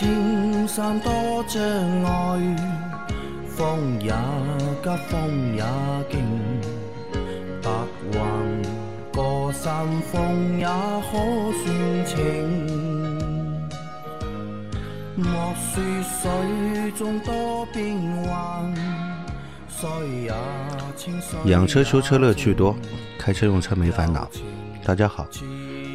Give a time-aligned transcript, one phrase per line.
[0.00, 1.12] 莫说青山多
[1.46, 1.62] 障
[2.04, 2.56] 碍，
[3.46, 4.10] 风也
[4.82, 5.62] 急，风也
[6.10, 6.18] 劲，
[7.62, 7.70] 白
[8.12, 8.18] 云
[9.12, 11.12] 过山峰也可
[11.52, 12.16] 算情。
[15.16, 18.74] 莫说水中多变幻，
[19.68, 19.88] 水
[20.22, 20.32] 也
[20.96, 22.74] 清水养车修车乐趣多，
[23.18, 24.30] 开车用车没烦恼。
[24.82, 25.26] 大家好，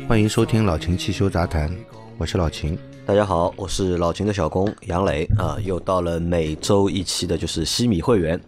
[0.08, 1.76] 欢迎收听老秦汽修杂谈，
[2.20, 2.78] 我是老秦。
[3.06, 8.40] 大家好，我是老秦的小工杨磊啊，又到了每周一期的就是西米会员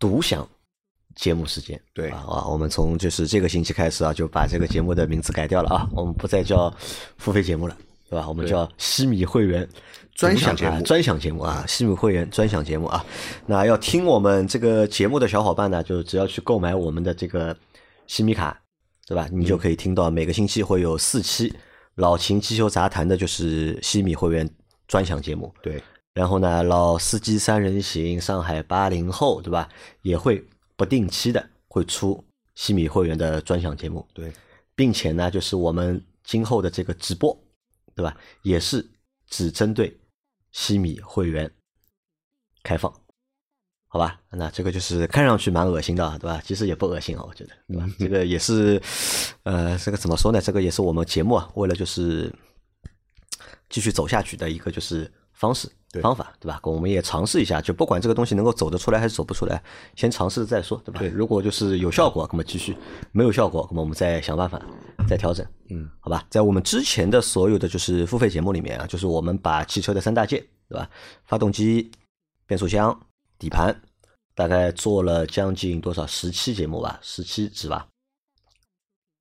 [0.00, 0.46] 独享
[1.14, 1.80] 节目时间。
[1.94, 6.68] 对啊，啊我们从就是这个星期开始啊，就把这个节目的名字改掉了啊，我们不再叫
[7.18, 7.76] 付费节目了，
[8.10, 8.28] 对吧？
[8.28, 9.66] 我们叫西米会员。
[10.16, 13.04] 专享节目啊专享节目啊，西米会员专享节目啊。
[13.46, 17.56] 那要听我们这个节目的小伙伴呢，就只要去购买我们的这个
[18.08, 18.60] 西米卡，
[19.06, 19.28] 对吧？
[19.30, 21.54] 你就可以听到每个星期会有四期
[21.96, 24.48] 老秦汽修杂谈的，就是西米会员
[24.88, 25.54] 专享节目。
[25.62, 29.68] 对，然后呢，老司机三人行、上海八零后，对吧？
[30.02, 30.44] 也会
[30.76, 34.06] 不定期的会出西米会员的专享节目。
[34.12, 34.32] 对，
[34.74, 37.36] 并且呢，就是我们今后的这个直播，
[37.94, 38.16] 对吧？
[38.42, 38.84] 也是
[39.28, 39.96] 只针对
[40.50, 41.50] 西米会员
[42.62, 42.92] 开放，
[43.94, 44.18] 好吧？
[44.28, 46.42] 那这个就是看上去蛮恶心的啊，对吧？
[46.44, 47.86] 其实也不恶心啊，我觉得，对吧？
[47.96, 48.82] 这个也是，
[49.44, 50.40] 呃，这个怎么说呢？
[50.40, 52.34] 这个也是我们节目啊，为了就是
[53.70, 55.70] 继续走下去的一个就是方式
[56.02, 56.58] 方法，对吧？
[56.64, 59.62] 我们也尝试一下，就不管这个东西能够走得出来还是走不出来，
[59.94, 60.98] 先尝试再说，对吧？
[60.98, 62.74] 对如果就是有效果，那么继续；
[63.12, 64.60] 没有效果，那么我们再想办法
[65.06, 65.46] 再调整。
[65.70, 70.90] 嗯，好吧，在我们之前的所有的就是付费节目里面啊，就是我们把汽车的三大件，对吧？
[71.26, 71.92] 发动机、
[72.44, 72.98] 变速箱、
[73.38, 73.74] 底盘，
[74.34, 77.88] 大概做了将近多少十期节目吧，十期是吧？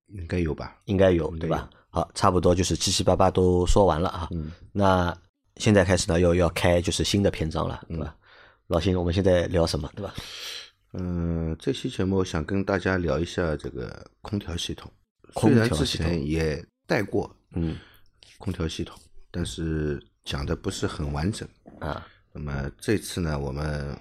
[0.08, 0.78] 应该有吧？
[0.86, 1.70] 应该有对吧？
[1.90, 4.28] 好，差不多就是七七八八都说完了啊。
[4.32, 5.16] 嗯，那
[5.58, 8.16] 现在开始呢，又要开就是新的篇章了，对吧？
[8.68, 10.14] 老辛，我们现在聊什么，对吧？
[10.94, 14.92] 嗯，这期节目想跟大家聊一下这个空调系统。
[15.34, 17.78] 空虽然之调系统前也带过嗯
[18.38, 18.96] 空调系统，
[19.32, 21.48] 但是讲的不是很完整。
[21.80, 23.98] 啊，那么这次呢，我们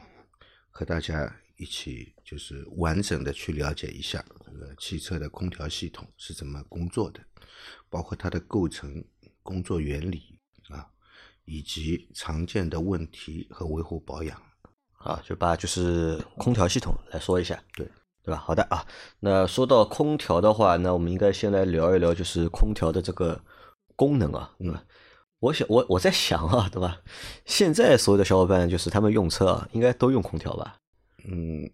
[0.73, 7.21] 和大家一起就是完整的去了解一下这个汽车的空调系统是怎么工作的，
[7.89, 9.05] 包括它的构成、
[9.43, 10.41] 工作原理
[10.71, 10.89] 啊，
[11.45, 14.41] 以及常见的问题和维护保养。
[14.95, 17.87] 好，就把就是空调系统来说一下，对
[18.25, 18.39] 对吧？
[18.39, 18.87] 好的啊，
[19.21, 23.41] 那说到空调的话，那我们应该先来聊一聊就是空调的这个
[23.95, 24.85] 功能啊，对吧？
[25.43, 26.99] 我想我我在想啊，对吧？
[27.45, 30.77] 现在所有的小伙伴就是他们用车啊，应该都用空调吧？
[31.25, 31.69] 嗯，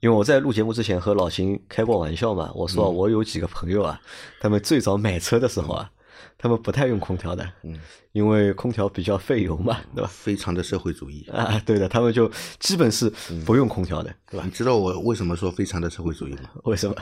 [0.00, 4.00] 因为我在录节目之前和老秦开过玩笑嘛，我说啊我有几个朋友啊，
[4.40, 5.90] 他们最早买车的时候啊，
[6.38, 7.78] 他们不太用空调的，嗯，
[8.12, 10.10] 因为空调比较费油嘛，对吧？
[10.10, 11.22] 非常的社会主义。
[11.30, 13.12] 啊，对的，他们就基本是
[13.44, 14.50] 不用空调的，对吧你？
[14.50, 16.48] 知道我为什么说非常的社会主义吗？
[16.64, 16.96] 为什么？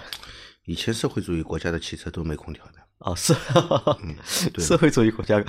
[0.64, 2.72] 以前社会主义国家的汽车都没空调的。
[2.98, 3.34] 哦，是，
[4.50, 4.64] 对。
[4.64, 5.42] 社会主义国家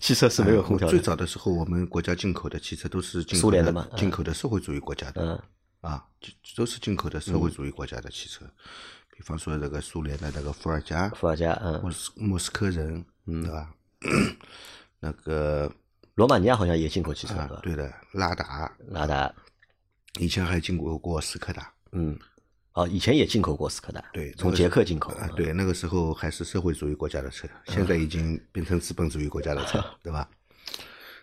[0.00, 5.22] 汽车是没有空调最，早的时候，我们国家进口的汽车都是进口苏联的嘛进口的社会主义国家的。
[5.22, 5.42] 嗯。
[5.82, 8.44] 啊，就都是进口的社会主义国家的汽车，
[9.16, 11.80] 比方说这个苏联的那个伏尔加、伏尔加，嗯。
[11.80, 13.70] 莫，斯莫斯科人，对吧？
[14.98, 15.70] 那个
[16.14, 17.56] 罗马尼亚好像也进口汽车，对吧，？
[17.56, 19.32] 啊对的，拉达，拉达，
[20.18, 22.18] 以前还进口过斯柯达，嗯，
[22.76, 30.28] 哦，以前也进口过斯柯达，对，从捷克进口，啊，对，那个时候还是社会主义国家的车，现在已经变成资本主义国家的车， 对吧？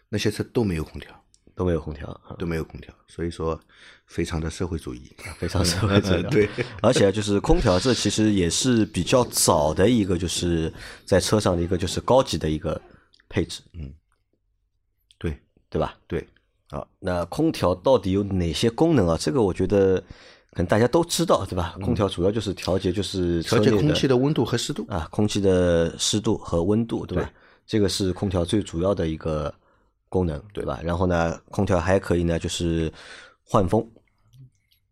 [0.09, 3.59] 那些车都没有空调，都没有空调，啊都没有空调，所以说
[4.07, 5.15] 非常的社会主义。
[5.37, 6.23] 非常社会主义。
[6.23, 6.49] 对，
[6.81, 10.73] 而且就是空调，这其实也是比较早的一个，就是
[11.05, 12.81] 在车上的一个就是高级的一个
[13.29, 13.93] 配置，嗯
[15.19, 15.39] 对
[15.69, 15.95] 对吧？
[16.07, 16.27] 对，
[16.71, 19.15] 好，那空调到底有哪些功能啊？
[19.19, 20.03] 这个我觉得
[20.53, 21.75] 可能大家都知道，对吧？
[21.81, 24.85] 空调主要就是调节就是调节空气的温度和湿度。
[24.87, 27.23] 啊，空气的湿度和温度，对吧？
[27.23, 27.29] 对
[27.65, 29.53] 这个是空调最主要的一个
[30.09, 30.79] 功能，对吧？
[30.83, 32.91] 然后呢，空调还可以呢，就是
[33.43, 33.81] 换风，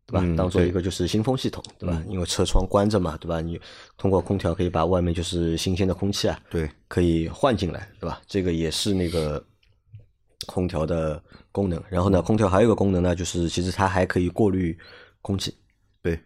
[0.08, 0.22] 对吧？
[0.24, 2.02] 嗯当做一个就是新风系统，对吧？
[2.08, 3.40] 因为车窗关着嘛，对吧？
[3.40, 3.60] 你
[3.98, 8.20] 通过空调可以把外面就是新鲜的空气啊，对，可以换进来，对吧？
[8.26, 9.44] 这个也是那个
[10.48, 11.22] 空调的
[11.52, 11.80] 功能。
[11.88, 14.76] 然后呢，空调还有一个功能呢，就是其实它还可以过滤
[15.22, 15.56] 空气，
[16.02, 16.20] 对，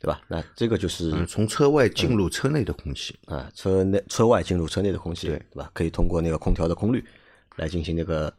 [0.00, 0.20] 对吧？
[0.28, 3.16] 那这个就是嗯，从车外进入车内的空气。
[3.26, 5.70] 啊，车内车外进入车内的空气，对对吧？
[5.72, 7.04] 可以通过那个空调的空滤
[7.56, 8.32] 来进行那个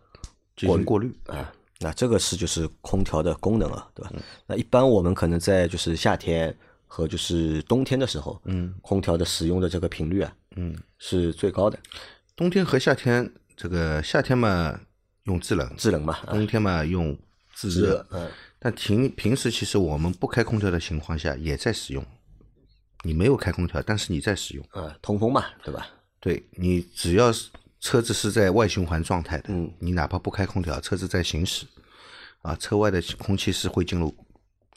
[0.56, 1.54] 进行过滤啊。
[1.80, 4.12] 那这个是就是空调的功能啊，对吧？
[4.46, 6.56] 那一般我们可能在就是夏天
[6.88, 11.78] 和就是冬天的时候，嗯，空调的使用的这个频率啊，嗯，是最高的。
[12.36, 14.80] 冬天和夏天这个夏天嘛
[15.24, 17.18] 用制冷，制冷嘛，啊冬天嘛用
[17.54, 18.06] 制热，。
[18.12, 18.30] 嗯，
[18.64, 22.02] 但平平时其实我们不开空调的情况下也在使用，
[23.04, 24.66] 你没有开空调，但是你在使用。
[24.72, 25.86] 啊，通风嘛，对吧？
[26.22, 27.50] 对你只要是
[27.82, 31.66] 车子是在外循环状态的，嗯你哪怕不开空调，车子在行驶，
[32.42, 34.16] 啊，车外的空气是会进入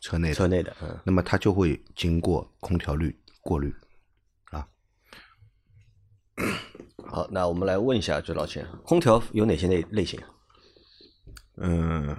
[0.01, 3.73] 车内的，车内的，嗯，那么它就会经过空调滤过滤。
[4.51, 4.67] 啊
[7.07, 10.21] 好，那我们来问一下，就老钱，空调有哪些类类型？
[11.59, 12.17] 嗯，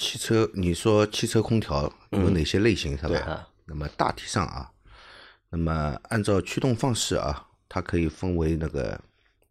[0.00, 3.46] 汽车，你说汽车空调有哪些类型、是吧？
[3.66, 4.72] 那么大体上啊，
[5.50, 8.98] 那么按照驱动方式啊，它可以分为那个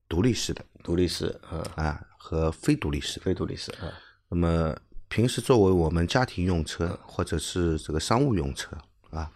[0.07, 3.25] 独立式的独立式，嗯，啊和非独立式的。
[3.25, 3.93] 非独立式，啊，
[4.29, 4.75] 那么
[5.07, 8.75] 平时作为我们家庭用车或者是这个商务用车
[9.11, 9.31] 啊，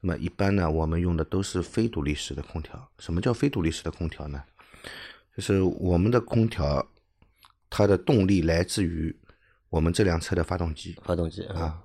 [0.00, 2.86] 那么一般呢，我们用的都是非独立式的空调。
[2.98, 4.42] 什么叫非独立式的空调呢？
[5.34, 6.86] 就是我们的空调，
[7.70, 9.16] 它的动力来自于
[9.70, 11.84] 我们这辆车的发动机发动机，啊，啊。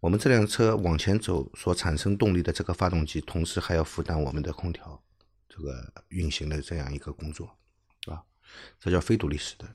[0.00, 5.02] 我们这辆车往前走所产生动力的这个发动机，同时还要负担我们的空调
[5.48, 7.56] 这个运行的这样一个工作
[8.06, 8.22] 啊，
[8.78, 9.66] 这叫非独立式的。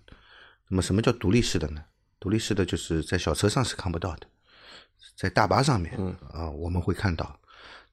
[0.67, 1.83] 那么什么叫独立式的呢？
[2.19, 4.27] 独立式的就是在小车上是看不到的，
[5.15, 5.97] 在大巴上面
[6.31, 7.39] 啊我们会看到，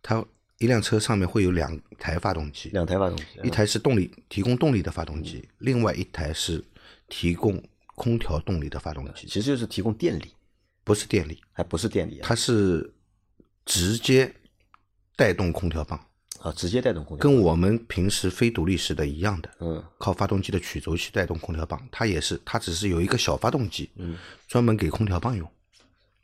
[0.02, 0.22] 它
[0.58, 6.62] 一辆车上面会有两台发动机，两台发动机，一台是动力提供动力的发动机，另外一台是
[7.08, 7.62] 提供
[7.96, 10.32] 空调动力的发动机，其实就是提供电力，
[10.84, 12.94] 不是电力，还不是电力啊，它是
[13.64, 14.32] 直接
[15.16, 15.98] 带动空调棒，
[16.40, 24.16] 啊，直接带动空调，跟我们平时非独立式的一样的，嗯，靠发动机的曲轴去带动空调棒，它也是，它只是有一个小发动机，嗯，
[24.46, 25.50] 专门给空调棒用，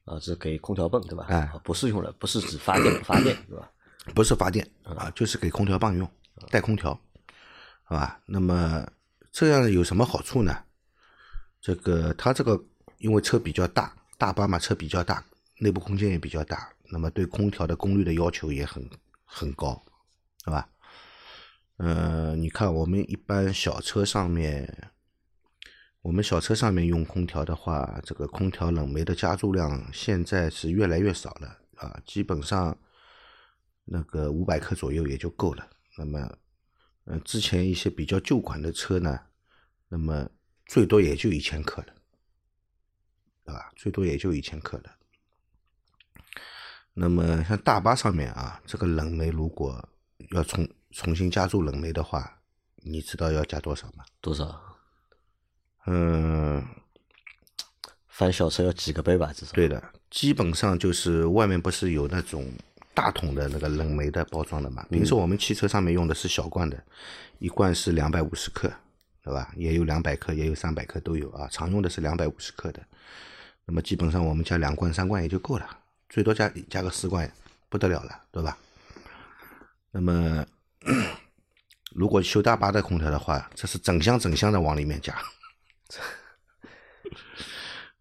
[0.04, 1.26] 啊，是给空调泵对吧？
[1.28, 1.38] 哎。
[1.38, 3.70] 啊不是用了，不是指发电 发电对吧？
[4.14, 6.06] 不是发电啊，就是给空调棒用，
[6.50, 6.90] 带空调，
[7.84, 8.20] 好吧？
[8.26, 8.86] 那么
[9.30, 10.54] 这样有什么好处呢？
[11.62, 12.62] 这个它这个
[12.98, 15.24] 因为车比较大，大巴嘛车比较大，
[15.60, 18.90] 内部空间也比较大，那么对空调的功率的要求也很
[19.24, 19.82] 很高，
[20.44, 20.68] 是吧？
[21.76, 24.90] 呃，你看我们一般小车上面，
[26.00, 32.76] 我们小车上面用空调的话，这个空调冷媒的加注量现在是越来越少了啊，基本上
[33.84, 35.68] 那个五百克左右也就够了。
[35.96, 36.38] 那么，
[37.04, 39.18] 呃，之前一些比较旧款的车呢，
[39.88, 40.28] 那么
[40.66, 41.94] 最多也就一千克了，
[43.44, 43.70] 对吧？
[43.76, 44.84] 最多也就一千克了。
[46.94, 49.88] 那么像大巴上面啊，这个冷媒如果
[50.30, 52.40] 要重重新加注冷媒的话，
[52.76, 54.04] 你知道要加多少吗？
[54.20, 54.60] 多少？
[55.86, 56.64] 嗯，
[58.08, 59.32] 翻小车要几个杯吧？
[59.32, 59.52] 至少。
[59.52, 62.52] 对的，基本上就是外面不是有那种
[62.94, 64.86] 大桶的那个冷媒的包装的嘛？
[64.90, 66.84] 平时我们汽车上面用的是小罐的，
[67.38, 68.70] 一罐是两百五十克，
[69.22, 69.52] 对吧？
[69.56, 71.48] 也有两百克，也有三百克都有啊。
[71.50, 72.82] 常用的是两百五十克的，
[73.64, 75.78] 那么基本上我们加两罐、三罐也就够了，
[76.08, 77.32] 最多加加个四罐
[77.68, 78.58] 不得了了，对吧？
[79.92, 80.44] 那么
[81.94, 85.16] 如果修大巴的空调的话，这是整箱整箱的往里面加。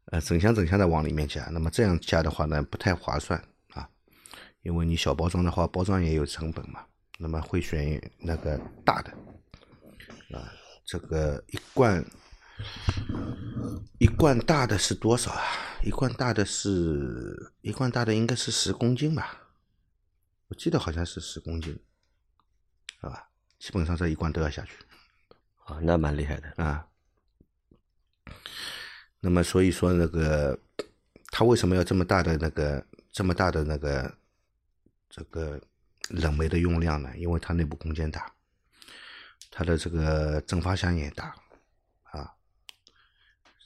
[0.06, 3.42] 呃，整箱整箱的往里面加，那么这样加的话呢，不太划算
[3.74, 3.88] 啊，
[4.62, 6.84] 因为你小包装的话，包装也有成本嘛，
[7.18, 9.12] 那么会选那个大的，
[10.38, 10.52] 啊，
[10.84, 12.06] 这个一罐
[13.98, 15.42] 一罐大的是多少啊？
[15.84, 19.50] 一罐大的是一罐大的应该是十公斤吧，
[20.48, 21.80] 我记得好像是十公斤，
[23.00, 23.30] 是吧？
[23.58, 24.74] 基本上这一罐都要下去。
[25.66, 26.64] 啊，那蛮厉害的。
[26.64, 26.88] 啊。
[29.20, 30.60] 那么所以说那个
[31.28, 34.14] 他为什么要这么大的那个这么大的那个
[35.10, 35.62] 这个
[36.10, 37.16] 冷媒的用量呢？
[37.18, 38.32] 因为它内部空间大，
[39.52, 41.36] 它的这个蒸发箱也大
[42.04, 42.34] 啊。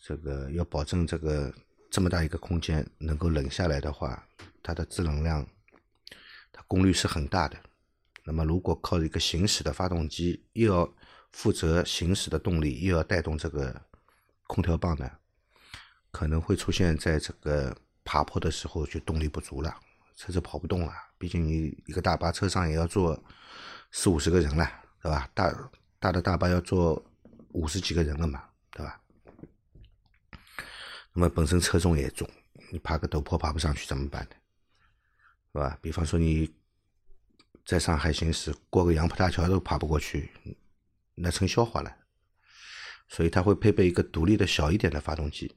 [0.03, 1.53] 这个要保证这个
[1.89, 4.27] 这么大一个空间能够冷下来的话，
[4.61, 5.47] 它的制冷量
[6.51, 7.57] 它功率是很大的。
[8.23, 10.93] 那么如果靠一个行驶的发动机，又要
[11.31, 13.79] 负责行驶的动力，又要带动这个
[14.47, 15.09] 空调棒呢，
[16.11, 19.75] 可能会出现在这个爬坡的时候就动力不足了，
[20.15, 20.93] 车子跑不动了。
[21.17, 23.23] 毕竟你一个大巴车上也要坐
[23.91, 25.29] 四五十个人了，对吧？
[25.35, 25.69] 大
[25.99, 26.99] 大的大巴要坐
[27.49, 28.99] 五十几个人了嘛，对吧？
[31.13, 32.27] 那么本身车重也重，
[32.71, 34.35] 你爬个陡坡爬不上去怎么办呢？
[35.53, 35.77] 是吧？
[35.79, 36.51] 比方说你
[37.63, 40.31] 在上海行驶，过个杨浦大桥都爬不过去，
[41.13, 41.95] 那成笑话了。
[43.07, 45.55] 所以它会配备一个独立的小一点的发动机，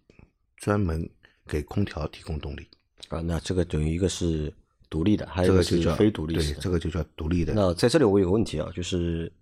[0.58, 1.08] 专门
[1.46, 2.68] 给空调提供动力。
[3.08, 4.54] 啊，那这个等于一个是
[4.90, 6.54] 独立的，还有就是叫非独立的。
[6.60, 7.52] 这个就叫独立的。
[7.54, 9.32] 那在这里我有个问题啊，就是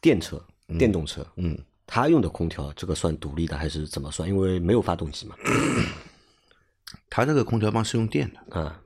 [0.00, 0.42] 电车
[0.78, 4.28] 电动车，嗯，它用的空调这个算独立的还是怎么算？
[4.28, 5.36] 因为没有发动机嘛。
[7.10, 8.80] 它这个空调棒是用电的，啊，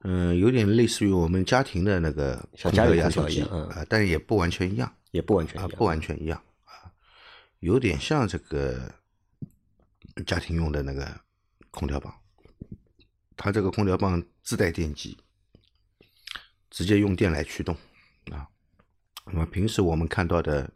[0.00, 4.92] 嗯，有点类似于我们家庭的那个空像家里压缩机啊，但是也不完全一样。
[5.10, 6.92] 也不完全一啊，不完全一样啊，
[7.60, 8.78] 有点像这个
[10.26, 11.08] 家庭用的那个
[11.70, 12.12] 空调棒，
[13.34, 15.18] 它这个空调棒自带电机，
[16.70, 17.76] 直接用电来驱动
[18.30, 18.48] 啊。
[19.26, 20.72] 那么平时我们看到的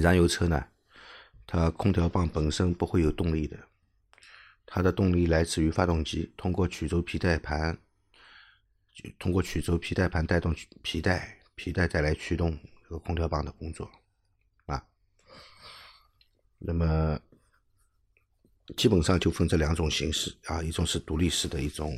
[0.00, 0.68] 燃油车呢，
[1.46, 3.68] 它空调棒本身不会有动力的，
[4.64, 7.76] 它的动力来自于发动机，通过曲轴皮带盘，
[9.18, 13.92] 通过曲轴皮带盘带动皮带，皮带再来驱动这个空调棒的工作
[14.64, 14.82] 啊。
[16.56, 17.20] 那么
[18.76, 21.94] 基本上就分这两种形式啊，一种是独立式的，一种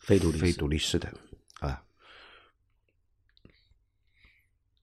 [0.00, 1.08] 非独立非独立式的
[1.60, 1.82] 啊。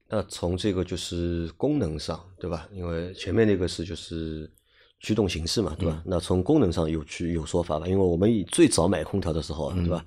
[0.08, 2.68] 那从这个就是功能上，对吧？
[2.72, 4.52] 因为前面那个是就是
[5.00, 6.04] 驱动形式嘛，对嗯吧？
[6.06, 7.88] 那从功能上有去有说法吧？
[7.88, 10.04] 因为我们以最早买空调的时候，对吧？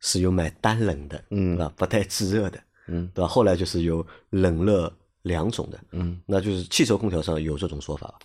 [0.00, 1.72] 是有买单冷的，嗯对吧？
[1.76, 3.26] 不带制热的，嗯对吧？
[3.28, 4.92] 后来就是有冷热
[5.22, 8.18] 两种的，嗯，那就是汽车空调上有这种说法吧，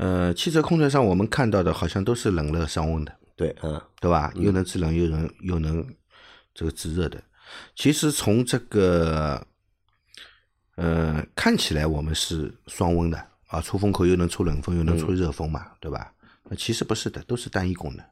[0.00, 4.32] 呃，汽车空调上我们看到的好像都是冷热双温的，对，嗯，对吧？
[4.34, 5.86] 又能制冷，又能又能
[6.54, 7.22] 这个制热的。
[7.76, 9.46] 其实从这个
[10.76, 16.14] 呃看起来我们是双温的啊，出风口又能出冷风，又能出热风嘛，对吧？
[16.44, 18.02] 那其实不是的，都是单一功能。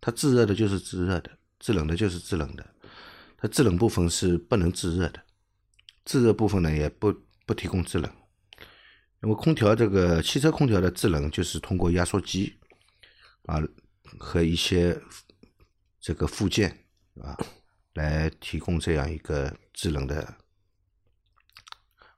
[0.00, 2.66] 它制热的就是制热的，制冷的就是制冷的。
[3.38, 5.20] 它制冷部分是不能制热的，
[6.04, 7.14] 制热部分呢也不
[7.46, 8.10] 不提供制冷。
[9.20, 12.58] 那么空调这个汽车空调的制冷就是通过压缩机
[13.44, 13.62] 啊
[14.18, 14.98] 和一些
[16.00, 16.84] 这个附件
[17.20, 17.36] 啊
[17.92, 20.36] 来提供这样一个制冷的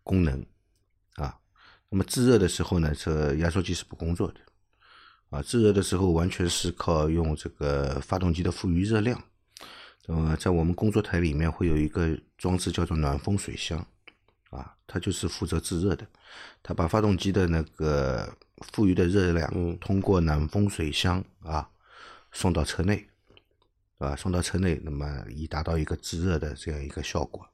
[0.05, 0.47] 功能
[1.15, 1.37] 啊。
[1.89, 4.41] 那么制热的时候呢，这压缩机是不工作的
[5.31, 5.43] 啊。
[5.43, 9.21] 制热的时候完全是靠用这个发动机的富余热量。
[10.07, 13.87] 那么在我们工作台里面会有一个装置叫做暖风水箱，
[14.93, 16.07] 它就是负责制热的。
[16.63, 18.31] 它把发动机的那个
[18.73, 21.67] 富余的热量，通过暖风水箱啊
[22.31, 23.09] 送到车内，
[23.97, 27.49] 啊送到车内，那么以达到一个制热的这样一个效果。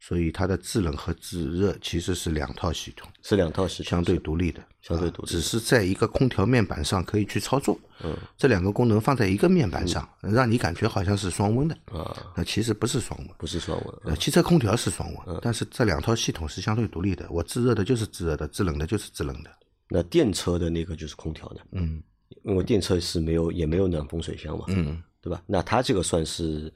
[0.00, 7.78] 所以它的制冷和制热其实是两套系统，是两套系统，相对独立的，啊相对独立只是在一个空调面板上可以去操作。
[8.02, 13.28] 嗯，这两个功能放在一个面板上，让你感觉好像是双温的啊，那其实不是双温。
[13.36, 17.26] 不是双温，呃，汽车空调是双温，嗯但是这两套系统是相对独立的。
[17.28, 19.50] 我制热的就是制热的，制冷的就是制冷的。
[19.90, 22.02] 那电车的那个就是空调的，嗯
[22.44, 25.42] 因为电车是没有也没有暖风水箱嘛，嗯，对吧？
[25.46, 26.72] 那它这个算是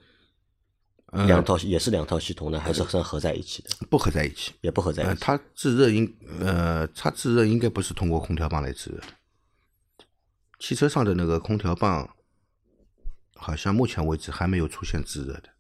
[1.12, 3.71] 呃两套，也是两套系统呢，还是算合在一起的？
[3.90, 4.52] 不合在一起。
[4.62, 5.21] 也不合在呃，一起。
[5.21, 9.07] 它制热应呃，它制热应该不是通过空调棒来制热的。
[10.59, 12.09] 汽车上的那个空调棒，
[13.35, 15.50] 好像目前为止还没有出现制热的。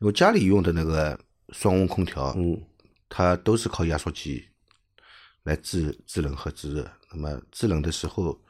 [0.00, 2.62] 我家里用的那个双温空调，嗯，
[3.08, 4.48] 它都是靠压缩机
[5.42, 6.90] 来制制冷和制热。
[7.10, 8.40] 那么制冷的时候，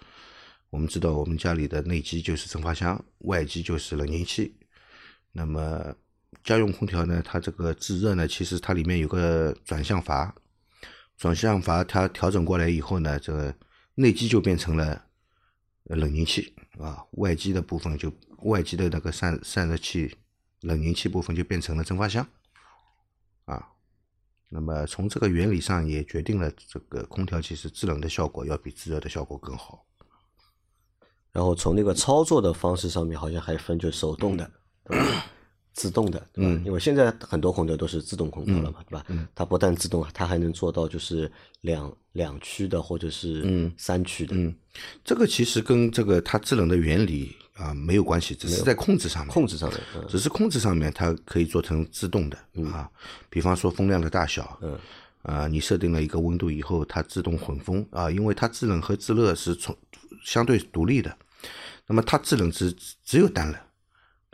[0.71, 4.55] 我们知道我们家里的内机就是蒸发箱，外机就是冷凝器。
[5.39, 5.95] 那么
[6.43, 10.35] 家用空调呢，它这个制热呢，其实它里面有个转向阀，
[11.17, 13.55] 转向阀它调整过来以后呢，这个
[13.95, 15.05] 内机就变成了
[15.85, 20.17] 呃冷凝器啊，外机的部分就外机的那个散散热器、
[20.63, 22.27] 冷凝器部分就变成了蒸发箱
[23.45, 23.69] 啊。
[24.49, 29.87] 那么从这个原理上也决定了这个空调其实制冷的效果要比制热的效果更好。
[31.31, 34.51] 然后从那个操作的方式上面，好像还分就手动的，
[34.89, 35.27] 对吧？
[35.73, 36.51] 自动的，对吧？
[36.51, 39.05] 嗯因为现在很多空调都是自动空调了嘛，对吧？
[39.35, 41.31] 它不但自动，它还能做到就是
[41.61, 44.53] 两两驱的或者是嗯三驱的，嗯，
[45.05, 49.33] 这个其实跟这个它制冷的原理啊没有关系，只是在控制上面。
[49.33, 52.37] 控制上面，嗯只是控制上面它可以做成自动的、
[52.73, 52.91] 啊，
[53.31, 54.77] 比方说风量的大小，嗯，
[55.23, 59.77] 啊，你设定了一个温度以后，它自动混风啊，因为它制冷和制热是从
[60.25, 61.17] 相对独立的，
[61.87, 63.61] 那么它制冷只只有单冷，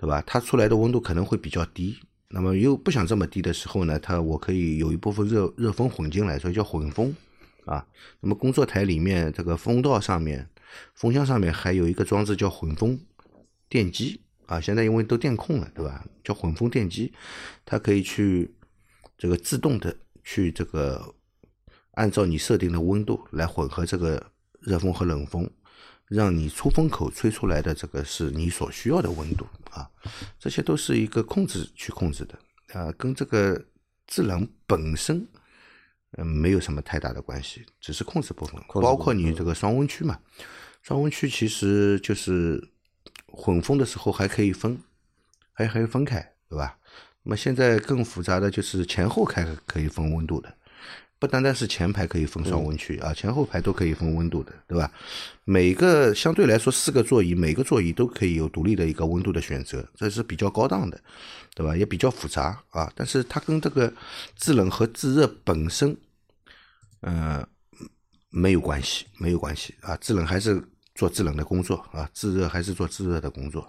[0.04, 0.23] 对吧？
[0.26, 7.16] 它出来的温度可能会比较低，那么又不想这么低的时候呢，它我可以有一部分热热风混进来，所以叫混风
[7.64, 7.87] 啊。
[8.20, 10.46] 那么工作台里面这个风道上面、
[10.92, 13.00] 风箱上面还有一个装置叫混风
[13.66, 16.04] 电机啊，现在因为都电控了，对吧？
[16.23, 17.11] 叫混风电机，
[17.64, 18.54] 它可以去
[19.16, 21.14] 这个自动的去这个
[21.92, 24.23] 按照你设定的温度来混合这个
[24.61, 25.50] 热风和冷风，
[26.08, 29.90] 让你出风口吹出来的这个是你所需要的温度啊，
[30.38, 32.38] 这些都是一个控制去控制的。
[32.73, 33.66] 啊，跟这个
[34.06, 35.26] 制冷本身
[36.16, 40.18] 嗯，没有什么太大的关系，只是控制部分，包括你这个双温区嘛，
[40.82, 42.70] 双温区其实就是
[43.26, 44.78] 混风的时候还可以分，
[45.52, 46.78] 还还分开，对吧？
[47.23, 50.56] 那么现在更复杂的就是前后开可以分温度的，
[51.24, 54.92] 不单单是前排可以分双温区啊，前后排都可以分温度的，对吧？
[55.44, 61.00] 每个相对来说四个座椅，每个座椅都可以有独立的一个温度的选择，这是比较高档的，
[61.54, 61.74] 对吧？
[61.74, 63.90] 也比较复杂啊，但是它跟这个
[64.36, 65.96] 制冷和制热本身，
[67.00, 67.42] 呃，
[68.28, 69.96] 没有关系，没有关系啊。
[69.96, 70.62] 制冷还是
[70.94, 73.66] 做制冷的工作啊，制热还是做制热的工作。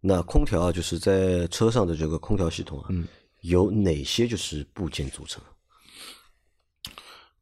[0.00, 3.06] 那空调啊，就是在车上的这个空调系统啊，嗯
[3.42, 5.42] 有哪些就是部件组成？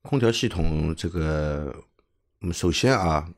[0.03, 1.75] 空调系统这个，
[2.41, 3.29] 嗯，首先啊，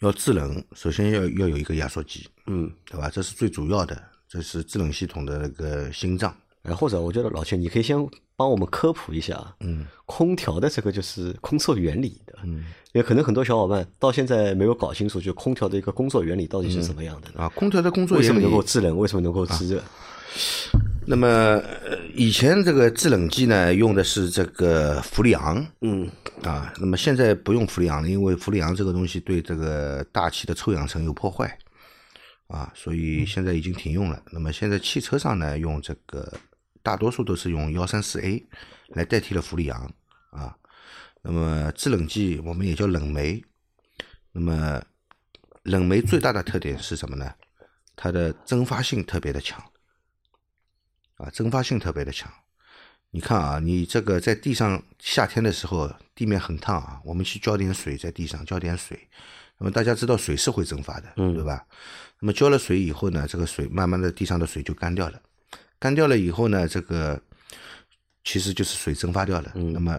[0.00, 3.08] 要制冷，首先要要有一个压缩机，嗯，对吧？
[3.08, 6.36] 这是最主要的，这是制冷系统的那个心脏。
[6.62, 7.96] 哎，或者我觉得老钱，你可以先
[8.34, 17.42] 帮我们科普一下啊，嗯空调的这个就是工作原理的，嗯因为可能很多小伙伴到现在没有搞清楚，就空调的一个工作原理到底是什么样的呢？
[17.42, 18.98] 啊，空调的工作为什么能够制冷？
[18.98, 19.80] 为什么能够制热？
[21.08, 26.10] 那么呃以前这个制冷剂呢，用的是这个氟利昂嗯
[26.42, 31.56] 啊，那么现在不用氟利昂了，因为氟利昂这个东西对这个大气的臭氧层有破坏
[32.48, 34.20] 啊，所以现在已经停用了。
[34.32, 36.32] 那么现在汽车上呢，用这个
[36.82, 38.44] 大多数都是用幺三四 A
[38.88, 39.88] 来代替了氟利昂
[40.30, 40.56] 啊。
[41.22, 43.42] 那么制冷剂我们也叫冷媒，
[44.32, 44.82] 那么
[45.62, 47.32] 冷媒最大的特点是什么呢？
[47.94, 49.60] 它的蒸发性特别的强，
[51.16, 52.32] 啊，蒸发性特别的强。
[53.10, 58.98] 你看啊，你这个在地上夏天的时候，地面很烫啊，我们去浇点水在地上，浇点水。
[59.58, 61.64] 那么大家知道水是会蒸发的，嗯对吧？
[62.20, 65.20] 那么浇了水以后呢，这个水慢慢的地上的水就干掉了，
[65.78, 67.18] 干掉了以后呢，这个
[68.22, 69.52] 其实就是水蒸发掉了。
[69.54, 69.98] 嗯那么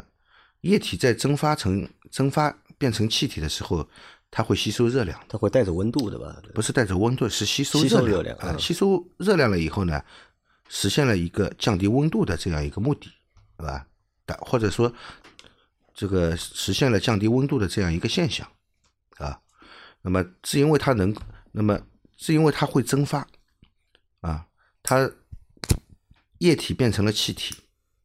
[0.62, 3.88] 液体在蒸发成蒸发变成气体的时候，
[4.30, 6.40] 它会吸收热量，它会带着温度的吧？
[6.54, 10.04] 不是带着温度，是吸收热热量啊、嗯吸收热量了以后呢，
[10.70, 13.12] 实现了一个降低温度的这样一个目的，
[13.58, 13.88] 对吧？
[14.26, 14.94] 的或者说
[15.94, 18.48] 这个实现了降低温度的这样一个现象
[19.18, 19.40] 啊。
[20.02, 21.16] 那么是因为它能，
[21.52, 21.80] 那么
[22.18, 23.28] 是因为它会蒸发
[24.22, 24.48] 啊，
[24.84, 25.10] 它
[26.38, 27.56] 液体变成了气体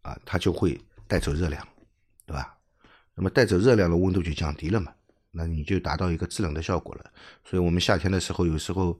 [0.02, 1.66] 啊，它就会带走热量，
[2.26, 2.56] 对吧？
[3.14, 4.92] 那么带走热量的温度就降低了嘛，
[5.30, 7.12] 那你就达到一个制冷的效果了。
[7.44, 8.98] 所以我们夏天的时候，有时候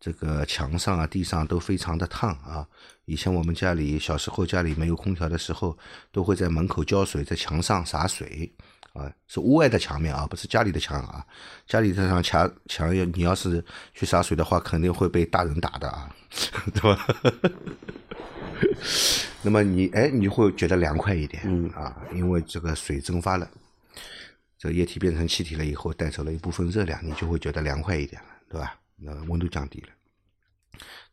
[0.00, 2.66] 这个墙上啊、地上都非常的烫啊。
[3.04, 5.76] 以前我们家里小时候家里没有空调的时候，
[6.10, 8.50] 都会在门口浇水，在墙上洒水
[8.94, 11.24] 啊，是屋外的墙面啊，不是家里的墙啊。
[11.66, 16.10] 家里这上墙墙要你要是去洒水的话，肯定会被大人打的啊，
[16.72, 17.06] 对吧？
[19.42, 23.48] 那么你哎，你会觉得凉快一点，嗯啊，因为这个水蒸发了，
[24.58, 28.79] 这个液体变成气体了以后，带走了一部分热量，你就会觉得凉快一点了，对吧？
[29.02, 29.88] 那温度降低了。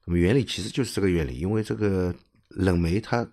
[0.06, 2.14] 那么原理其实就是这个原理，因为这个
[2.50, 3.28] 冷媒它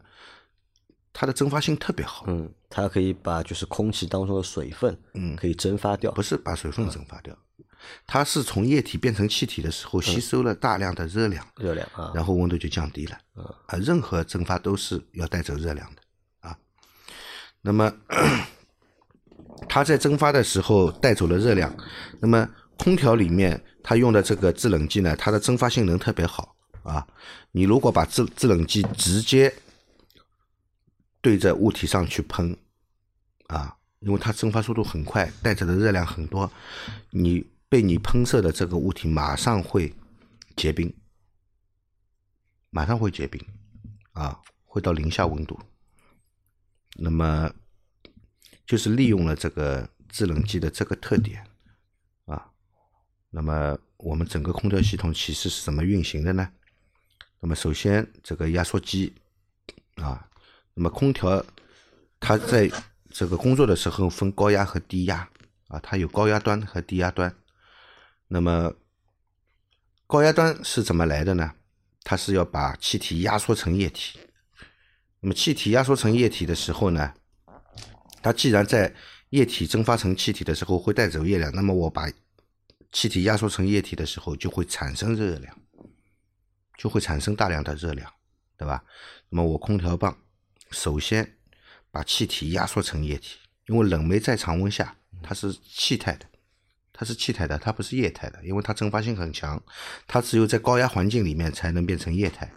[1.13, 6.11] 它的蒸发性特别好，嗯，它可以把就是空气当中的水分，嗯可以蒸发掉。
[6.13, 7.37] 不是把水分蒸发掉，
[8.07, 13.19] 它是从液体变成气体的时候吸收了大量的热量，热量啊，然后温度就降低了。
[13.37, 16.03] 嗯啊，任何蒸发都是要带走热量的
[16.41, 16.59] 啊。
[17.61, 17.93] 那么
[19.69, 21.73] 它在蒸发的时候带走了热量，
[22.21, 27.07] 那么空调里面它用的这个制冷剂呢，它的蒸发性能特别好啊。
[27.53, 29.53] 你如果把制制冷剂直接
[31.21, 32.57] 对着物体上去喷
[33.47, 36.51] 啊，因为它蒸发速度很快，带着的热量很多，
[37.11, 39.95] 你被你喷射的这个物体马上会
[40.57, 40.95] 结冰。
[42.71, 43.41] 马上会结冰，
[44.15, 45.59] 啊，会到零下温度。
[46.97, 47.49] 那么
[48.67, 51.47] 就是利用了这个制冷剂的这个特点，
[53.37, 56.49] 那么我们整个空调系统其实是怎么运行的呢？
[57.41, 59.13] 那么首先这个压缩机，
[59.97, 60.25] 啊，
[60.73, 61.45] 那么空调
[62.21, 62.71] 它在
[63.11, 65.29] 这个工作的时候分高压和低压，
[65.67, 67.35] 啊，它有高压端和低压端。
[68.29, 68.73] 那么
[70.07, 71.55] 高压端是怎么来的呢？
[72.05, 74.21] 它是要把气体压缩成液体。
[75.19, 77.13] 那么气体压缩成液体的时候呢，
[78.23, 78.95] 它既然在
[79.31, 82.09] 液体蒸发成气体的时候会带走热量，那么我把
[82.95, 85.61] 气体压缩成液体的时候就会产生热量，
[86.79, 88.11] 就会产生大量的热量，
[88.57, 88.85] 对吧？
[89.31, 90.17] 那么我空调棒
[90.71, 91.37] 首先
[91.91, 96.27] 把气体压缩成液体，因为冷媒在常温下它是气态的。
[96.97, 99.61] 它是气态的，它不是液态的，因为它蒸发性很强，
[100.07, 102.53] 它只有在高压环境里面才能变成液态，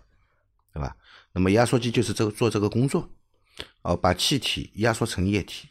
[0.72, 0.96] 对吧？
[1.32, 3.10] 那么压缩机就是这个做这个工作。
[3.82, 5.70] 哦，把气体压缩成液体，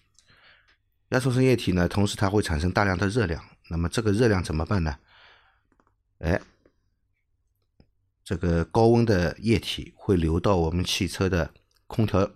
[1.11, 3.45] 压缩成液体呢，同时它会产生大量的热量。
[3.69, 4.97] 那么这个热量怎么办呢？
[6.19, 6.41] 哎，
[8.25, 11.53] 这个高温的液体会流到我们汽车的
[11.87, 12.31] 空调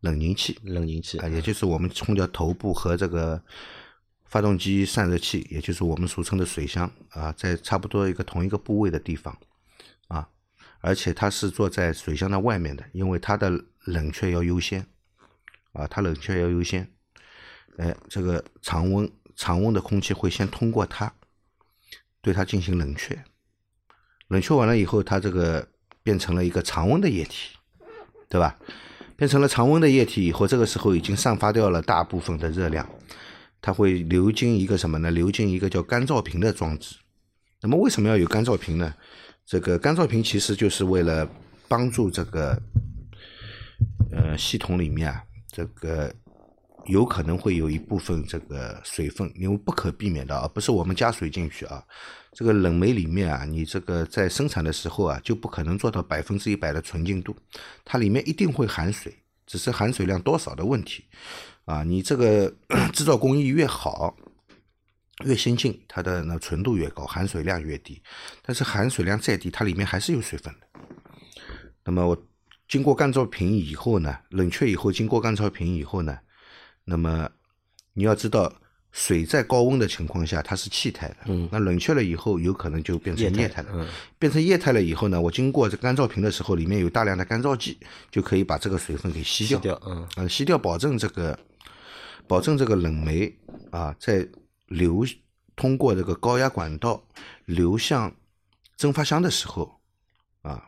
[0.00, 3.42] 冷凝器，冷凝器啊，也就是我们空调头部和这个
[4.24, 9.36] 发动机散热器，也就是我们俗称的水箱啊，在差不多一个同一个部位的地方
[10.08, 10.28] 啊，
[10.80, 14.86] 而且它是坐在水箱的外面的，因为它的冷却要优先
[15.72, 16.88] 啊，它冷却要优先。
[17.78, 21.12] 哎，这个常温常温的空气会先通过它，
[22.20, 23.24] 对它进行冷却，
[24.28, 25.68] 冷却完了以后，它这个
[26.02, 27.56] 变成了一个常温的液体，
[28.28, 28.56] 对吧？
[29.16, 32.88] 变成了常温的液体以后，这个时候已经散发掉了大部分的热量，
[33.62, 35.10] 它会流经一个什么呢？
[35.10, 36.96] 流经一个叫干燥瓶的装置。
[37.60, 38.94] 那么为什么要有干燥瓶呢？
[39.46, 41.28] 这个干燥瓶其实就是为了
[41.68, 42.60] 帮助这个
[44.10, 46.12] 呃系统里面啊，这个
[46.86, 51.82] 有可能会有一部分这个水分，因为不可避免的啊，不是我们加水进去啊，
[52.32, 57.36] 这个冷媒里面啊，你这个在生产的时候啊，就不可能做到百分之一百的纯净度，
[57.84, 59.14] 它里面一定会含水，
[59.46, 61.04] 只是含水量多少的问题
[61.64, 61.82] 啊。
[61.82, 62.52] 你这个
[62.92, 64.16] 制造工艺越好。
[65.24, 68.02] 越先进，它的那纯度越高，含水量越低。
[68.42, 70.66] 但是含水量再低，它里面还是有水分的。
[71.84, 72.26] 那么我
[72.66, 76.18] 经过干燥瓶以后呢，冷却以后，经过干燥瓶以后呢，
[76.84, 77.30] 那么
[77.94, 78.52] 你要知道，
[78.92, 83.70] 水在高温的情况下它是气态的，嗯那冷却了以后，有可能就变成液态了。
[83.72, 87.78] 嗯变成液态了以后呢，我经过这干燥瓶的时候，里面有大量的干燥剂，
[88.10, 89.58] 就可以把这个水分给吸掉。
[89.58, 91.38] 吸掉，嗯啊，吸掉，保证这个，
[92.26, 93.36] 保证这个冷媒
[93.70, 94.26] 啊，在
[94.68, 95.04] 流
[95.56, 97.02] 通过这个高压管道
[97.44, 98.14] 流向
[98.76, 99.80] 蒸发箱的时候，
[100.42, 100.62] 啊，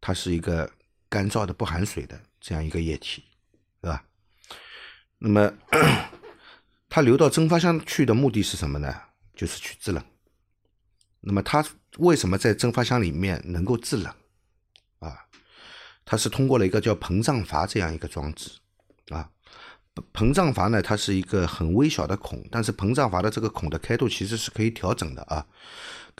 [0.00, 0.70] 它是一个
[1.08, 3.24] 干燥的、不含水的这样一个液体？
[5.20, 5.52] 那么
[6.88, 8.94] 它流到蒸发箱去的目的是什么呢？
[9.34, 10.02] 就是去制冷。
[11.20, 11.64] 那么它
[11.98, 14.12] 为什么在蒸发箱里面能够制冷？
[14.98, 15.26] 啊，
[16.04, 18.50] 它是通过了一个叫膨胀阀这样一个装置
[19.10, 19.30] 啊。
[20.14, 25.46] 膨胀阀呢，它是一个很微小的孔，但是膨胀阀的这个孔的开度其实是可以调整的啊。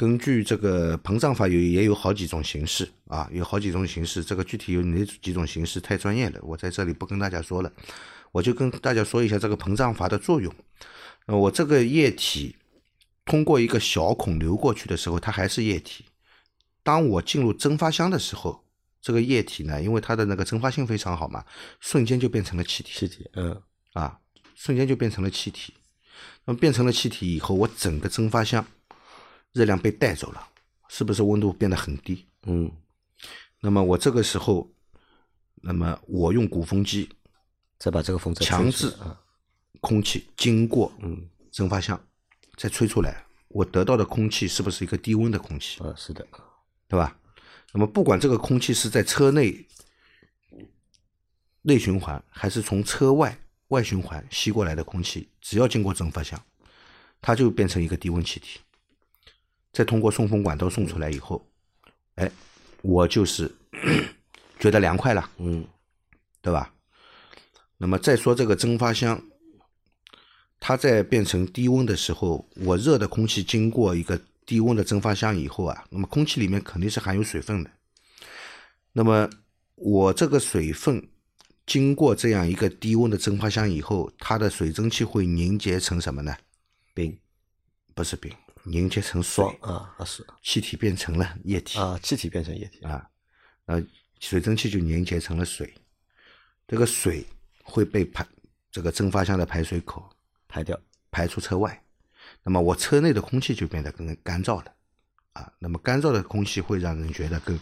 [0.01, 7.71] 根据这个膨胀阀有也有好几种形式啊，有好几种形式，这个具体有哪几种形式太专业了，我在这里不跟大家说了，
[8.33, 10.51] 我就跟大家说一下这个膨胀阀的作用。
[11.27, 12.57] 呃，我这个液体
[13.27, 16.07] 通过一个小孔流过去的时候，它还是液体。
[16.83, 18.65] 当我进入蒸发箱的时候，
[19.03, 21.45] 这个液体呢，因为它的那个蒸发性非常好嘛，
[21.79, 23.55] 瞬间就变成了气体气体，嗯
[23.93, 24.19] 啊，
[24.55, 25.75] 瞬间就变成了气体。
[26.47, 28.65] 那么变成了气体以后，我整个蒸发箱
[29.53, 30.49] 热量被带走了，
[30.89, 32.27] 是不是温度变得很低？
[32.45, 32.71] 嗯
[33.61, 34.73] 那么我这个时候，
[35.57, 37.09] 那么我用鼓风机
[37.79, 38.93] 再把这个风强制
[39.81, 42.03] 空气经过嗯蒸发箱
[42.57, 45.83] 再吹出来，我得到的空气是不是一个低温的空气？
[45.83, 46.27] 啊是的，
[46.89, 47.19] 对吧？
[47.73, 49.67] 那么不管这个空气是在车内
[51.63, 56.43] 内循环，还是从车外外循环吸过来的空气，只要经过蒸发箱，
[57.21, 58.61] 它就变成一个低温气体，
[59.73, 61.47] 再通过送风管道送出来以后，
[62.17, 62.31] 哎，
[62.83, 63.51] 我就是
[64.59, 65.67] 觉得凉快了，嗯
[66.43, 66.73] 对吧？
[67.79, 69.23] 那么再说这个蒸发箱，
[70.59, 77.71] 它在变成低温的时候，我热的空气经过一个低温的蒸发箱以后啊，那么空气里面肯定是含有水分的。
[78.93, 79.31] 那么
[79.77, 81.09] 我这个水分
[81.65, 86.37] 经过这样一个低温的蒸发箱以后，它的水蒸气会凝结成什么呢？
[86.93, 87.17] 冰
[87.95, 88.31] 不是冰，
[88.65, 93.09] 凝结成霜，啊啊是气体变成了液体啊气体变成液体，啊，
[93.67, 93.83] 呃，
[94.19, 95.73] 水蒸气就凝结成了水，
[96.69, 97.25] 这个水
[97.63, 98.27] 会被排
[98.71, 100.09] 这个蒸发箱的排水口
[100.47, 100.79] 排掉，
[101.11, 101.83] 排出车外，
[102.43, 104.73] 那么我车内的空气就变得更干燥了
[105.33, 105.51] 啊。
[105.59, 107.59] 那么干燥的空气会让人觉得更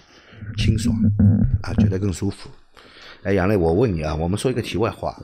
[0.56, 0.96] 清爽
[1.62, 2.50] 啊，觉得更舒服。
[3.22, 5.16] 哎，杨磊，我问你啊，我们说一个题外话，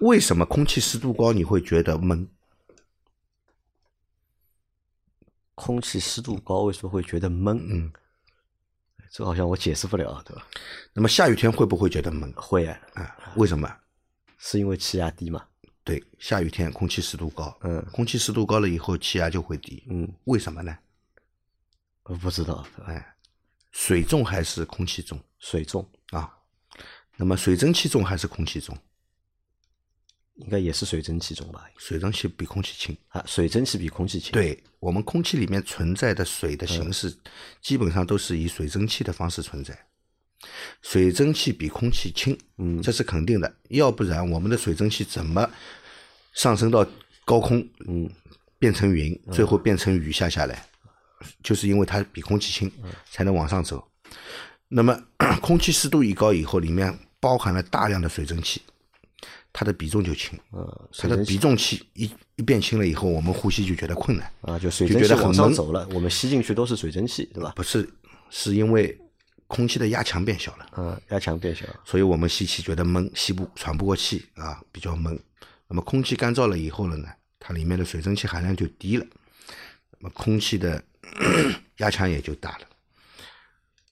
[0.00, 2.28] 为什么空气湿度高你会觉得闷？
[5.54, 7.56] 空气湿度高为什么会觉得闷？
[7.70, 7.92] 嗯，
[9.10, 10.46] 这好像我解释不了，对吧？
[10.92, 13.16] 那么下雨天会不会觉得闷会啊，啊？
[13.36, 13.72] 为什么？
[14.38, 15.44] 是因为气压低嘛？
[15.84, 20.76] 对，下雨天空气湿度高，嗯空气湿度高了以后气压就会低，嗯，为什么呢？
[22.04, 23.14] 我不知道，哎，
[23.70, 26.38] 水重还是空气重水重啊？
[27.16, 28.76] 那么水蒸气重还是空气重？
[30.36, 31.64] 应该也是水蒸气中吧？
[31.78, 32.96] 水蒸气比空气轻。
[33.08, 37.16] 啊，水蒸气比空气轻，，对我们空气里面存在的水的形式，
[37.62, 39.78] 基本上都是以水蒸气的方式存在。
[40.82, 45.48] 水蒸气比空气轻，嗯这是肯定的，要不然我们的水蒸气怎么
[46.34, 46.86] 上升到
[47.24, 48.10] 高空，嗯，
[48.58, 50.66] 变成云，最后变成雨下下来，
[51.42, 52.70] 就是因为它比空气轻，
[53.10, 53.88] 才能往上走。
[54.68, 55.00] 那么
[55.40, 58.60] 空气湿度一高以后，里面包含了大量的水蒸气，
[59.54, 60.36] 它的比重就轻。
[60.52, 64.30] 嗯，它的比重气一一变轻了以后，我们呼吸就觉得困难。
[64.40, 67.52] 啊，就水蒸气往上得很闷走了，我们吸进去都是水蒸气，对吧？
[67.54, 67.88] 不是，
[68.30, 68.98] 是因为
[69.46, 70.66] 空气的压强变小了。
[70.76, 75.16] 嗯，压强变小，所以我们吸气觉得闷，吸不喘不过气啊，比较闷。
[75.68, 79.06] 那么空气干燥了以后了呢，它里面的水蒸气含量就低了，
[79.92, 80.82] 那么空气的
[81.78, 82.66] 压强也就大了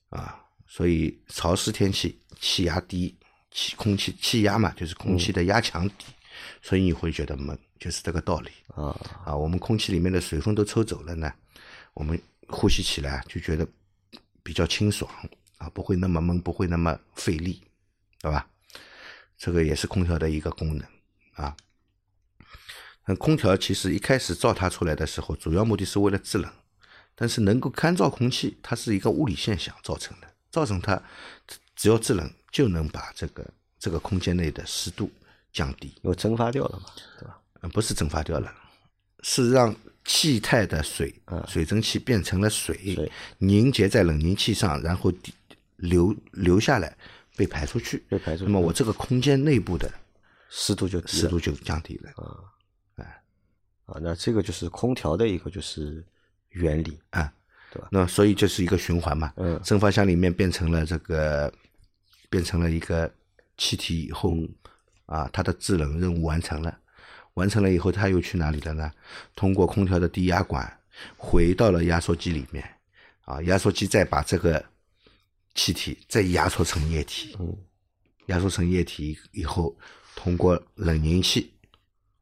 [0.09, 0.39] 啊。
[0.67, 3.15] 所以潮湿天气气压低，
[3.53, 6.05] 气空气气压嘛，就是空气的压强低，
[6.61, 9.35] 所以你会觉得闷，就是这个道理啊，啊。
[9.35, 11.31] 我们空气里面的水分都抽走了呢，
[11.93, 13.65] 我们呼吸起来就觉得
[14.41, 15.09] 比较清爽
[15.57, 17.61] 啊，不会那么闷，不会那么费力，
[18.19, 18.47] 对吧？
[19.37, 20.87] 这个也是空调的一个功能
[21.33, 21.55] 啊。
[23.05, 26.51] 那空调其实一开始造它出来的时候，主要目的是为了制冷，
[27.13, 31.03] 但是能够干燥空气，它是一个物理现象造成的，造成它
[31.75, 33.45] 只要制冷就能把这个
[33.79, 35.11] 这个空间内的湿度
[35.51, 35.87] 降低。
[36.01, 37.39] 因为蒸发掉了嘛，对吧？
[37.61, 38.53] 嗯，不是蒸发掉了，
[39.21, 41.13] 是让气态的水、
[41.47, 45.33] 水蒸气变成了水，嗯凝结在冷凝器上，然后滴
[45.77, 46.95] 流流下来，
[47.35, 48.03] 被排出去。
[48.09, 49.91] 被排出去那么我这个空间内部的
[50.49, 52.11] 湿度就湿度就降低了。
[53.85, 56.05] 啊，那这个就是空调的一个就是
[56.49, 57.31] 原理，啊，
[57.71, 59.33] 对吧那所以就是一个循环嘛。
[59.35, 61.53] 嗯蒸发箱里面变成了这个，
[62.33, 63.13] 变成了一个
[63.59, 64.35] 气体以后，
[65.05, 66.79] 啊，它的制冷任务完成了。
[67.35, 68.91] 完成了以后，它又去哪里了呢？
[69.35, 70.79] 通过空调的低压管
[71.15, 72.67] 回到了压缩机里面，
[73.25, 74.65] 啊，压缩机再把这个
[75.53, 77.37] 气体再压缩成液体，
[78.25, 79.77] 压缩成液体以后，
[80.15, 81.53] 通过冷凝器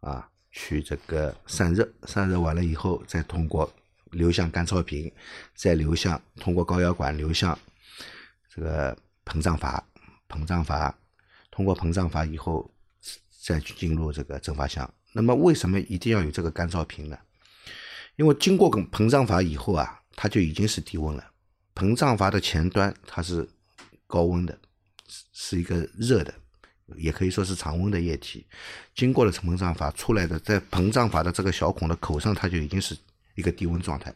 [0.01, 3.71] 啊去这个散热，散热完了以后，再通过
[4.11, 5.09] 流向干燥瓶，
[5.55, 7.57] 再流向通过高压管流向
[8.53, 9.81] 这个膨胀阀，
[10.31, 10.97] 膨胀阀
[11.51, 12.71] 通过膨胀阀以后，
[13.41, 14.91] 再去进入这个蒸发箱。
[15.11, 17.17] 那么为什么一定要有这个干燥瓶呢？
[18.15, 21.31] 因为经过膨胀阀以后啊，它就已经是低温了。
[21.75, 23.47] 膨胀阀的前端它是
[24.07, 24.57] 高温的，
[25.07, 26.33] 是是一个热的，
[26.95, 28.45] 也可以说是常温的液体。
[28.93, 32.95] 经过了膨胀阀出来的，在膨胀阀的这个小孔的口上，它就已经是
[33.35, 34.13] 一个低温状态。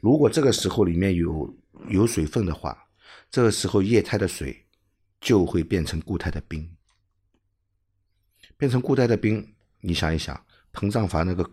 [0.00, 1.54] 如果这个时候里面有
[1.88, 2.86] 有水分的话，
[3.30, 4.63] 这个时候液态的水
[5.24, 6.70] 就会变成固态的冰。
[8.58, 10.38] 变成固态的冰，你想一想，
[10.70, 11.50] 膨胀阀那个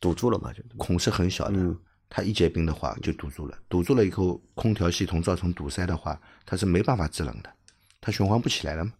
[0.00, 1.78] 堵住了嘛，就孔是很小的，嗯
[2.10, 7.52] 它一结冰的话就堵住了，堵住了以后，空调系统造成堵塞的话，它是没办法制冷的，
[8.00, 8.92] 它循环不起来了嘛，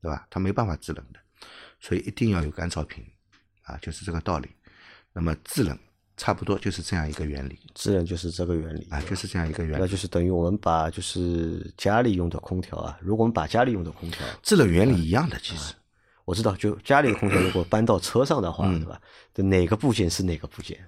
[0.00, 0.26] 对吧？
[0.28, 1.20] 它没办法制冷的，
[1.78, 3.04] 所以一定要有干燥瓶，
[3.62, 4.50] 啊，就是这个道理。
[5.12, 5.78] 那么制冷
[6.16, 9.80] 差不多就是这样一个原理制冷就是这个原理啊，就是这样一个原理。
[9.80, 15.74] 那就是等于我们把就是家里用的空调啊，如果我们把家里用的空调，制冷原理一样的，其实
[16.24, 19.00] 我知道，就家里的空调如果搬到车上的话，嗯对吧？
[19.34, 20.78] 这哪个部件是哪个部件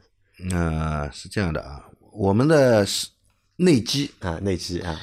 [0.51, 3.09] 呃是这样的啊，我们的是
[3.57, 4.39] 内机啊？
[4.43, 5.01] 内机啊，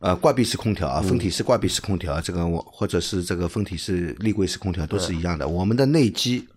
[0.00, 5.46] 呃，挂壁式空调啊，分体式挂壁式空调，这个我或者是这个分体式立柜式空调都是一样的。
[5.46, 6.48] 我们的内机，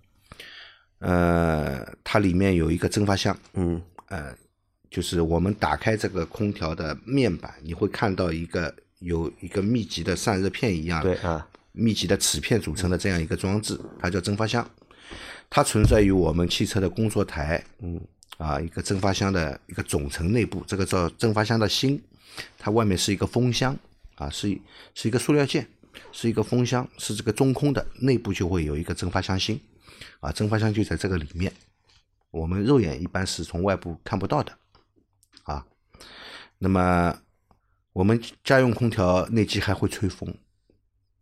[1.02, 3.82] 呃，它里面有一个蒸发箱，嗯。
[4.08, 4.36] 呃，
[4.90, 14.70] 就是我们打开这个空调的面板，你会看到一个有一个密集的散热片一样，对啊，密集的齿片组成的这样一个装置，它叫蒸发箱。
[15.50, 18.02] 它存在于我们汽车的工作台，嗯，
[18.38, 22.02] 啊，一个蒸发箱的一个总成内部，这个叫蒸发箱的芯，
[22.60, 23.74] 它外面是一个风箱，
[24.16, 24.62] 啊，是一
[24.94, 25.66] 是一个塑料件，
[26.12, 29.58] 是一个风箱，是这个中空的，内部就会有一个蒸发箱芯，
[30.20, 31.52] 啊，蒸发箱就在这个里面，
[32.30, 34.58] 我们肉眼一般是从外部看不到的，
[35.44, 35.66] 啊，
[36.58, 37.22] 那么
[37.94, 40.34] 我们家用空调内机还会吹风，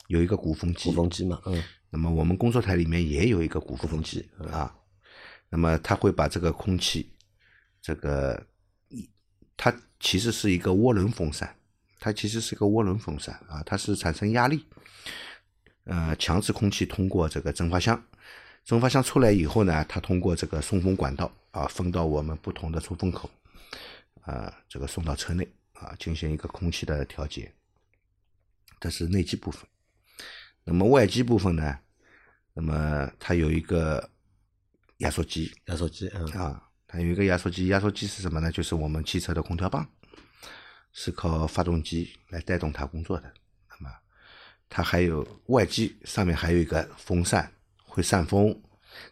[0.07, 1.63] 有一个鼓风机，鼓风机嘛，嗯。
[1.91, 4.75] 那么我们工作台里面也有一个鼓风机啊，
[5.49, 7.11] 那么它会把这个空气，
[7.81, 8.45] 这个
[9.57, 11.55] 它其实是一个涡轮风扇，
[11.99, 14.63] 它其实是一个涡轮风扇啊，它是产生压力，
[15.85, 17.99] 呃，强制空气通过这个蒸发箱，
[18.69, 23.27] 蒸发箱出来以后呢，它通过这个送风管道啊，分到我们不同的出风口，
[24.21, 27.51] 啊，这个送到车内啊，进行一个空气的调节，
[28.79, 29.67] 这是内机部分。
[30.63, 31.79] 那么外机部分呢？
[32.53, 34.07] 那么它有一个
[34.97, 38.51] 压缩机压缩机，嗯啊，它有一个压缩机，压缩机是什么呢？
[38.51, 39.83] 就是我们汽车的空调棒
[40.93, 43.33] 是靠发动机来带动它工作的。
[43.67, 43.91] 那么
[44.69, 47.51] 它还有外机上面还有一个风扇
[47.89, 48.61] 会散风，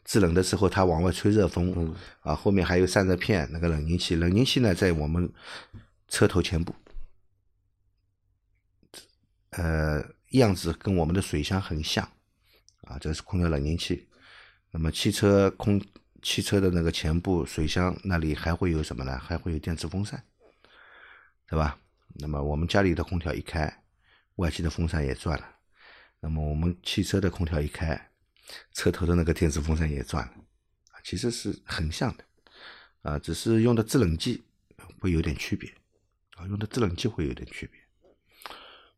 [0.05, 5.29] 制冷的时候它往外吹热风，啊，后面还有散热片那个冷凝器，冷凝器呢在我们
[6.07, 6.73] 车头前部，
[9.49, 12.07] 呃，样子跟我们的水箱很像，
[12.83, 14.07] 啊，这是空调冷凝器。
[14.71, 15.81] 那么汽车空
[16.21, 19.17] 汽车的那个前部水箱那里还会有什么呢？
[19.17, 20.23] 还会有电磁风扇，
[21.49, 21.79] 对吧？
[22.19, 23.83] 那么我们家里的空调一开，
[24.35, 25.47] 外机的风扇也转了。
[26.19, 28.09] 那么我们汽车的空调一开，
[28.73, 30.33] 车头的那个电子风扇也转了，
[30.91, 32.23] 啊，其实是很像的，
[33.01, 34.43] 啊，只是用的制冷剂
[34.99, 35.69] 会有点区别，
[36.35, 37.79] 啊，用的制冷剂会有点区别，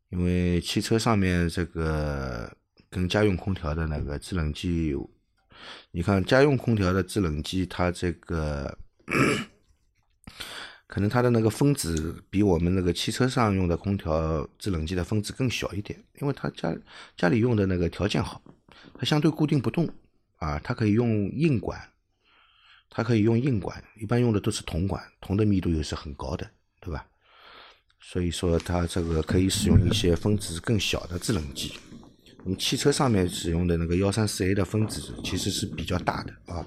[0.10, 2.56] 因为汽车上面这个
[2.90, 5.10] 跟家用空调的那个制冷剂有，
[5.92, 8.78] 你看家用空调的制冷剂，它这个。
[10.88, 16.76] 可能它的那个分子比我们那个汽车上用的空调制冷剂的分子更小一点，因为它家
[17.16, 18.42] 家里用的那个条件好，
[18.96, 19.90] 它相对固定不动
[20.38, 21.80] 啊，它可以用硬管，
[22.90, 27.06] 它可以用硬管，一般用的都是铜管，铜的密度又是很高的，对吧？
[28.02, 31.74] 所以说它这个可以使用一些分子更小的制冷剂。
[32.46, 36.66] 我们汽车上面使用的那个幺三四 A 的分子其实是比较大的啊。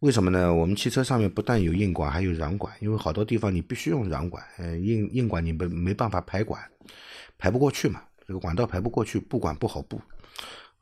[0.00, 0.52] 为什么呢？
[0.52, 6.62] 我们汽车上面不但有硬管，还有软管，因为好多地方你必须用软管，呃，硬硬管你没没办法排管，
[7.38, 9.98] 排不过去嘛，这个管道排不过去，布管不好布，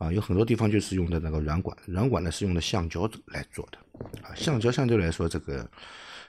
[0.04, 3.78] 啊，有很多地方就是用的那个软管，软管呢是用的橡胶来做的，
[4.22, 5.68] 啊，橡胶相对来说这个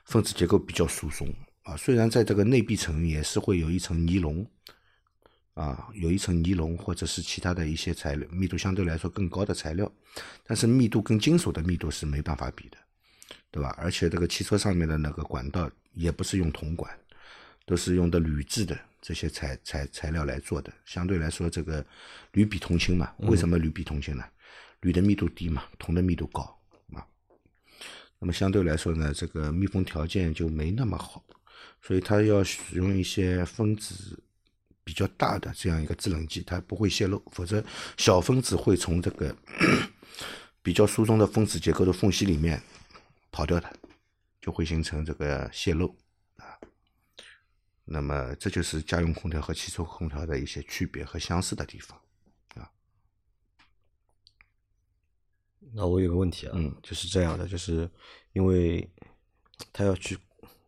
[0.06, 1.28] 分子结构比较疏松，
[1.64, 4.46] 啊，虽然在这个内壁层也是会有一层尼龙，
[5.54, 9.92] 啊，有一层尼龙或者是其他的一些材料，密度相对来说更高的材料，
[10.46, 12.78] 但是密度跟金属的密度是没办法比的。
[13.52, 13.74] 对吧？
[13.80, 16.94] 而且这个汽车上面的那个管道也不是用铜管，
[17.66, 20.74] 都是用的铝制的这些材材材料来做的。
[20.84, 21.86] 相对来说，这个
[22.32, 23.14] 铝比铜轻嘛。
[23.20, 24.24] 为什么铝比铜轻呢？
[24.82, 26.42] 铝的密度低嘛，铜的密度高
[26.92, 27.06] 啊。
[28.18, 31.24] 那么相对来说呢，这个密封条件就没那么好，
[31.84, 34.20] 所以它要使用一些分子
[34.84, 37.22] 比较大的这样一个制冷剂，它不会泄漏。
[37.32, 37.64] 否则
[37.98, 39.36] 小分子会从这个
[40.64, 42.60] 比较疏松的分子结构的缝隙里面。
[43.32, 43.70] 跑掉的，
[44.42, 46.05] 就会形成这个泄漏啊。
[47.86, 52.00] 那么这就是家用空调和汽车空调的一些区别和相似的地方
[52.56, 52.70] 啊。
[55.72, 57.90] 那我有个问题啊，嗯，就是这样的，就是
[58.34, 58.90] 因为
[59.72, 60.18] 它要去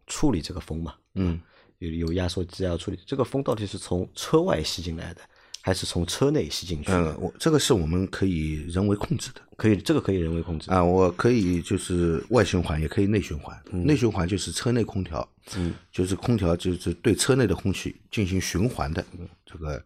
[0.06, 1.41] 处理这个风嘛，嗯，
[1.80, 5.21] 有有压缩机要处理这个风，到底是从车外吸进来的？
[5.67, 6.89] 还是从车内吸进去？
[6.93, 10.82] 嗯，我这个是我们可以人为控制的，可以，这个可以人为控制啊。
[10.82, 13.62] 我可以就是外循环，也可以内循环。
[13.69, 19.06] 内循环就是车内空调，嗯，就是空调就是对车内的空气进行循环的
[19.45, 19.84] 这个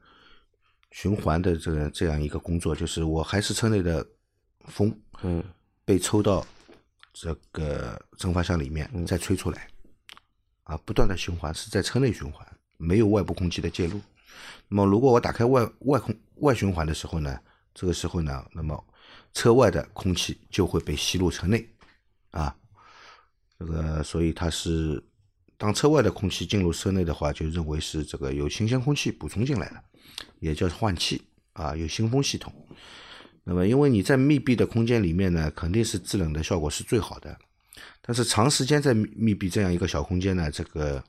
[0.91, 4.05] 循环的这个这样一个工作，就是我还是车内的
[4.65, 5.43] 风，嗯，
[5.83, 6.45] 被抽到
[7.11, 9.67] 这个蒸发箱里面再吹出来，
[10.61, 12.45] 啊，不断的循环是在车内循环，
[12.77, 13.99] 没有外部空气的介入。
[14.67, 17.37] 那么，如果我打开外外空外循环的时候呢，
[17.73, 18.81] 这个时候呢，那么
[19.33, 21.67] 车外的空气就会被吸入车内，
[22.31, 22.55] 啊，
[23.59, 25.03] 这个所以它是
[25.57, 29.83] 当车外的空气进入车内的话，就认为是这个有新鲜空气补充进来了，
[30.39, 31.21] 也叫换气
[31.53, 32.53] 啊，有新风系统。
[33.43, 37.37] 那么，因为你在密闭的空间里面呢，肯定是制冷的效果是最好的，
[38.01, 41.03] 但是长时间在密闭这样一个小空间呢，这个。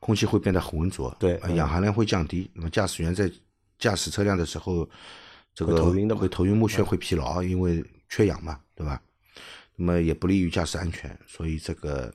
[0.00, 2.50] 空气会变得很浑浊，对，氧含量会降低。
[2.54, 3.30] 那么驾驶员在
[3.78, 4.88] 驾驶车辆的时候，
[5.54, 9.02] 这个头晕的，会头晕目眩，会疲劳，因为缺氧嘛，对吧？
[9.76, 12.12] 那么也不利于驾驶安全，所以这个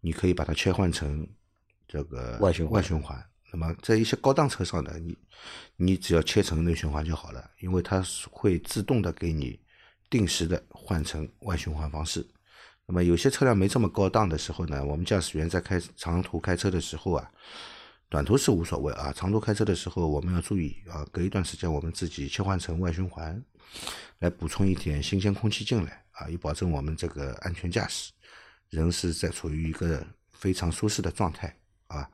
[0.00, 1.26] 你可以把它切换成
[1.86, 3.24] 这个外循外循环。
[3.52, 5.16] 那么在一些高档车上的你
[5.76, 9.60] 你只要切成内循环就好了，因为它是会自动的给你
[10.08, 12.26] 定时的换成外循环方式。
[12.92, 17.26] 那么有些车辆没这么高档的时候呢，我们驾驶员在开长途开车的时候啊，
[18.10, 23.42] 短途是无所谓啊，长途开车的时候我们要注意啊，隔一段时间我们自己切换成外循环，
[24.18, 28.12] 来补充一点新鲜空气进来啊，以保证我们这个安全驾驶，
[28.68, 32.06] 人是在处于一个非常舒适的状态啊。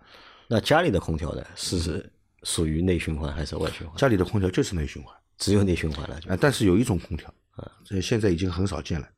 [0.47, 2.09] 那家里的空调呢，是
[2.45, 3.97] 属于内循环还是外循环？
[3.97, 6.39] 家里的空调就是内循环，只有内循环了啊。
[6.41, 9.09] 但是有一种空调啊，这现在已经很少见了。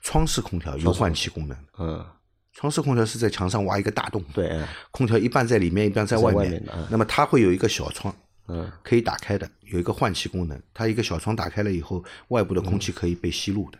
[0.00, 1.56] 窗式空调有换气功能。
[1.78, 2.06] 嗯，
[2.52, 4.24] 窗式空调是在墙上挖一个大洞。
[4.32, 6.62] 对，空调一半在里面，一半在外面。
[6.90, 8.14] 那么它会有一个小窗，
[8.48, 10.60] 嗯，可以打开的，有一个换气功能。
[10.72, 13.78] 它一个小窗打开了以后，外部的空气可以被吸入的。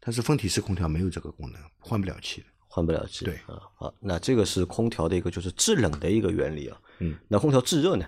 [0.00, 2.44] 但是分体式空调没有这个功能，换不了气。
[2.68, 3.24] 换不了气。
[3.24, 6.76] 对啊，好，那这个是空调的一个就是制冷的一个原理啊。
[6.98, 8.06] 嗯，那空调制热呢？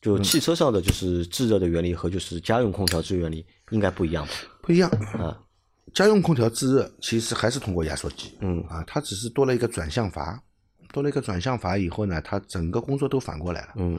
[0.00, 4.32] 就汽车上的就是制热的原理和就是家用空调制热原理应该不一样吧？
[4.62, 5.36] 不一样啊。
[5.98, 8.62] 家用空调制热其实还是通过压缩机，嗯。
[8.68, 10.40] 啊，它只是多了一个转向阀，
[10.92, 13.98] 多了一个转向阀以后呢，它整个工作都反过来了，嗯。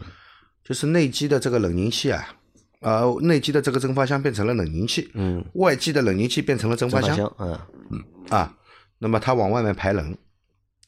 [0.64, 2.36] 就是内机的这个冷凝器啊，
[2.82, 7.18] 呃，内机的这个蒸发箱变成了冷凝器，嗯，外机的冷凝器变成了蒸发箱。
[7.18, 8.58] 蒸发箱，嗯啊，
[9.00, 10.16] 那么它往外面排冷，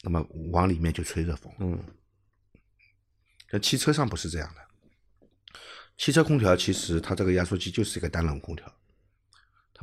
[0.02, 1.52] 那么往里面就吹热风。
[1.58, 1.78] 嗯。
[3.50, 5.58] 在汽车上不是这样的，
[5.98, 8.72] 汽车空调其实它这个压缩机就是一个单冷空调，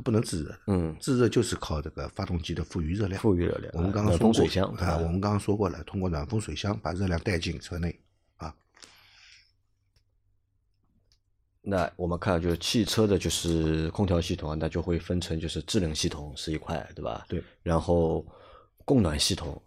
[0.00, 3.20] 它不能制热，嗯，制热就是靠这个发动机的富余热量。
[3.20, 4.46] 富余热量，我们刚刚说过
[4.78, 7.94] 啊，我们刚刚说过了，通过暖风水箱把热量带进车内
[8.38, 8.54] 啊。
[11.60, 17.26] 那我们看就是汽车的，就是空调系统啊，那就会分成就是制冷系统是一块，对吧？
[17.28, 17.44] 对。
[17.62, 18.24] 然后
[18.86, 19.62] 供暖系统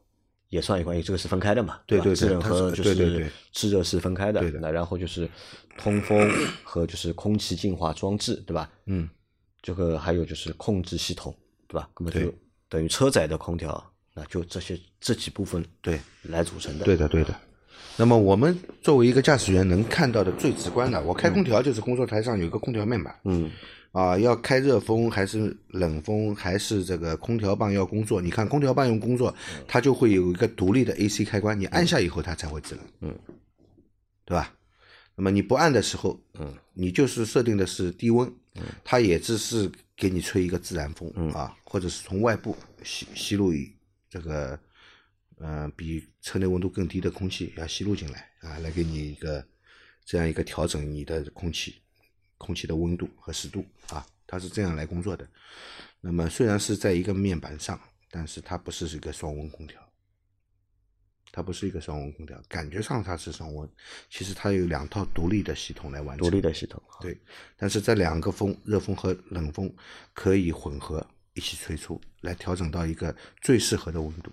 [0.49, 1.79] 也算一块，因为这个是分开的嘛。
[1.85, 4.39] 对对对制冷和就是制热是分开的。
[4.39, 5.29] 对的那然后就是
[5.77, 6.27] 通风
[6.63, 8.67] 和就是空气净化装置，对吧？
[8.87, 9.07] 嗯，
[9.63, 11.35] 这个还有就是控制系统，
[11.67, 11.89] 对吧？
[11.97, 12.31] 那么就
[12.69, 13.83] 等于车载的空调，
[14.13, 16.85] 那就这些这几部分对，来组成的。
[16.85, 17.33] 对的对的。
[17.95, 23.49] 那么我们作为一个驾驶员能看到的最直观的，我开空调就是工作台上有一个空调面板，嗯
[23.91, 28.19] 啊，要开热风还是冷风，还是这个空调棒要工作？
[28.19, 29.33] 你看空调棒用工作，
[29.67, 33.15] 它就会有一个独立的 AC 开关，你按下以后它才会制冷，嗯，
[34.25, 34.51] 对吧？
[35.15, 38.33] 那么你不按的时候，嗯，你就是设定的是低温，
[38.83, 43.71] 它也只是给你吹一个自然风，嗯啊，或者是从外部吸吸入一
[44.09, 44.59] 这个，
[45.37, 49.45] 呃，比车内温度更低的空气要吸入进来啊，来给你一个
[50.03, 51.75] 这样一个调整你的空气
[52.37, 55.27] 空气的温度和湿度啊，它是这样来工作的。
[56.01, 59.79] 那么虽然是在一个面板上，但是它不是一个双温空调，
[61.35, 63.67] 它不是一个双温空调，感觉上它是双温，
[64.07, 66.29] 其实它有两套独立的系统来完成。
[66.29, 66.81] 独立的系统。
[67.01, 67.19] 对，
[67.57, 69.73] 但是这两个风，热风和冷风
[70.13, 71.03] 可以混合
[71.33, 74.31] 一起吹出来，调整到一个最适合的温度。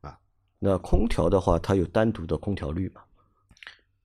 [0.00, 0.18] 啊
[0.58, 3.00] 那空调的话，它有单独的空调滤嘛？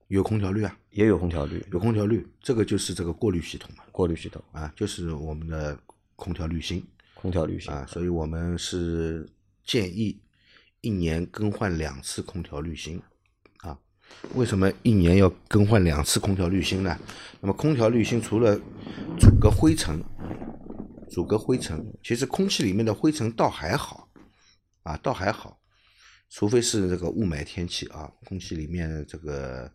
[0.06, 5.76] 有空调滤啊，也有空调滤，有空调滤，这个就是这个过滤系统嘛，过滤系统，啊，就是我们的
[6.14, 9.28] 空调滤芯空调滤芯啊，所以我们是
[9.64, 10.20] 建议
[10.80, 13.00] 一年更换两次空调滤芯
[13.58, 13.78] 啊。
[14.34, 16.98] 为什么一年要更换两次空调滤芯呢？
[17.40, 18.58] 那么空调滤芯除了
[19.18, 20.02] 阻隔灰尘，
[21.10, 24.08] 阻隔灰尘，其实空气里面的灰尘倒还好
[24.82, 25.60] 啊，倒还好。
[26.28, 29.68] 除非是这个雾霾天气啊，空气里面这个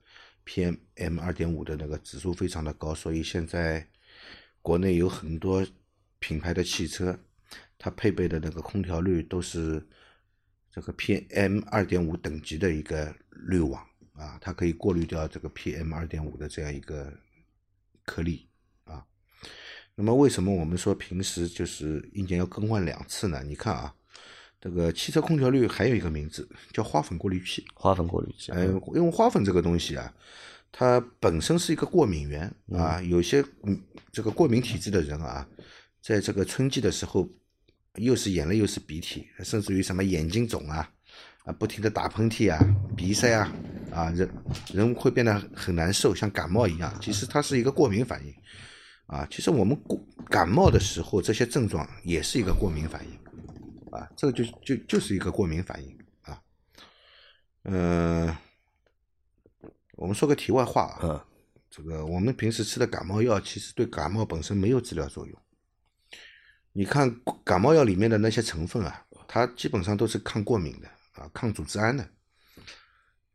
[0.45, 0.77] PM
[1.19, 3.85] 二点五的那个指数非常的高，所以现在
[4.61, 5.65] 国内有很多
[6.19, 7.19] 品牌的汽车，
[7.77, 9.85] 它配备的那个空调滤都是
[10.75, 13.81] 这个 PM 二点五等级的一个滤网
[14.13, 17.11] 啊，它可以过滤掉这个 PM 二点五的这样一个
[18.03, 18.45] 颗粒
[18.83, 19.05] 啊。
[19.95, 23.41] 那么为什么我们说平时就是一年要更换两次呢？
[23.43, 23.95] 你看啊。
[24.57, 28.51] 这个汽车空调滤还有一个名字叫花粉过滤器，花粉过滤器。
[28.51, 30.11] 哎，因为花粉这个东西啊，
[30.71, 33.79] 它本身是一个过敏源啊，有些嗯
[34.11, 35.47] 这个过敏体质的人啊，
[36.01, 37.29] 在这个春季的时候，
[37.97, 40.89] 又是眼泪又是鼻涕，甚至于什么眼睛肿啊，
[41.43, 42.59] 啊不停的打喷嚏啊，
[42.95, 43.51] 鼻塞啊，
[43.91, 44.29] 啊人
[44.73, 46.93] 人会变得很难受，像感冒一样。
[47.01, 48.33] 其实它是一个过敏反应
[49.07, 49.27] 啊。
[49.31, 53.19] 其实我们过感冒的时候，这些症状也是一个过敏反应。
[53.91, 56.41] 啊，这个就就就是一个过敏反应啊。
[57.63, 58.35] 嗯、
[59.93, 61.21] 我们说个题外话啊，嗯
[61.69, 65.37] 这个我们平时吃的感冒药，其实对感冒本身没有治疗作用。
[66.77, 67.09] 你看
[67.41, 72.05] 感冒药里面的那些成分啊，它基本上都是抗过敏的啊，抗组织胺的，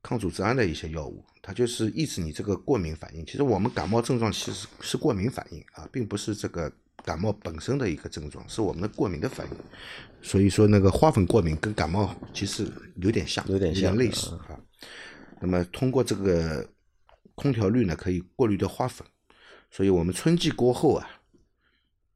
[0.02, 3.24] 抗组织胺的一些药物，它就是抑制你这个过敏反应。
[3.24, 6.70] 其实我们感冒症状其实是过敏反应啊，并不是这个
[7.02, 9.56] 感冒本身的一个症状，是我们的过敏的反应。
[10.20, 14.60] 所以说那个花粉过敏跟感冒其实有点像，有点像类似啊。
[15.40, 16.68] 那么通过这个
[17.34, 19.06] 空调滤呢，可以过滤掉花粉，
[19.70, 21.08] 所以我们春季过后啊，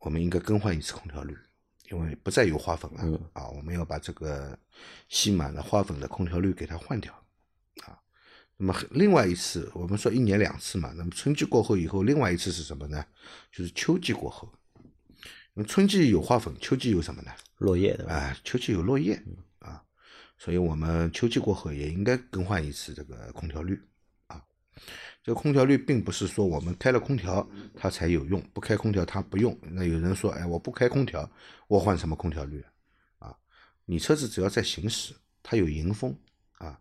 [0.05, 1.35] 我们应该更换一次空调滤，
[1.91, 4.57] 因为不再有花粉了、嗯啊，我们要把这个
[5.09, 7.11] 吸满了花粉的空调滤给它换掉
[7.87, 7.99] 啊。
[8.59, 13.03] 那么另外一次，我们说一年两次嘛，那么春季过后以后，另外一次是什么呢？
[13.51, 14.53] 就是秋季过后。
[15.55, 17.33] 因为春季有花粉，秋季有什么呢？
[17.59, 19.23] 落叶的，啊，秋季有落叶
[19.61, 19.83] 啊，
[20.37, 23.81] 所以我们秋季过后也应该更换一次这个空调滤
[24.27, 24.43] 啊。
[25.25, 29.59] 这个空调滤并不是说我们开了空调它才有用，不开空调它不用。
[29.62, 31.27] 那有人说，哎，我不开空调，
[31.66, 32.62] 我换什么空调滤
[33.18, 33.35] 啊？
[33.87, 36.14] 你车子只要在行驶，它有迎风
[36.59, 36.79] 啊，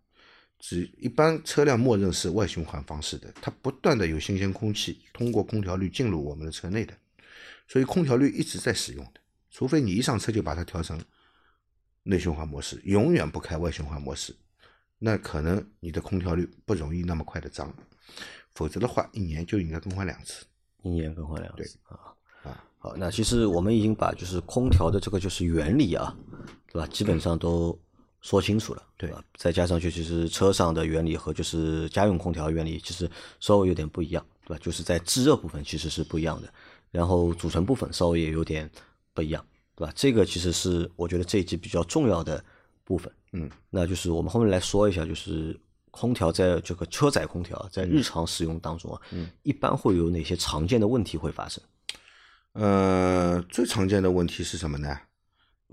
[0.60, 6.94] 只一般车辆默认是外循环方式的，它不断的有新鲜空气通过空调滤进入我们的车内的，
[7.66, 9.22] 所以空调滤一直在使用的，
[9.52, 11.02] 除非你一上车就把它调成
[12.04, 14.36] 内循环模式，永远不开外循环模式，
[15.06, 17.76] 那可能你的空调滤不容易那么快的脏，
[18.56, 20.46] 否则的话一年就应该更换两次。
[20.82, 22.64] 一年更换两次啊啊。
[22.78, 26.16] 好，那其实我们已经把就是空调的这个就是原理啊，
[26.72, 26.88] 对吧？
[26.88, 27.78] 基本上都
[28.22, 29.22] 说清楚了，对吧？
[29.36, 33.10] 再加上就其实车上的原理和就是家用空调原理其实
[33.42, 34.64] 稍微有点不一样，对吧？
[34.64, 36.48] 就是在制热部分其实是不一样的，
[36.92, 38.72] 然后组成部分稍微也有点
[39.14, 39.46] 不一样，
[39.76, 39.92] 对吧？
[39.94, 42.42] 这个其实是我觉得这一集比较重要的
[42.84, 43.12] 部分。
[43.34, 45.60] 嗯，那就是我们后面来说一下，就是
[45.92, 51.64] 空调在这个车载空调在日常使用当中啊，嗯，一般会有哪些常见的问题会发生？
[52.54, 54.96] 呃，最常见的问题是什么呢？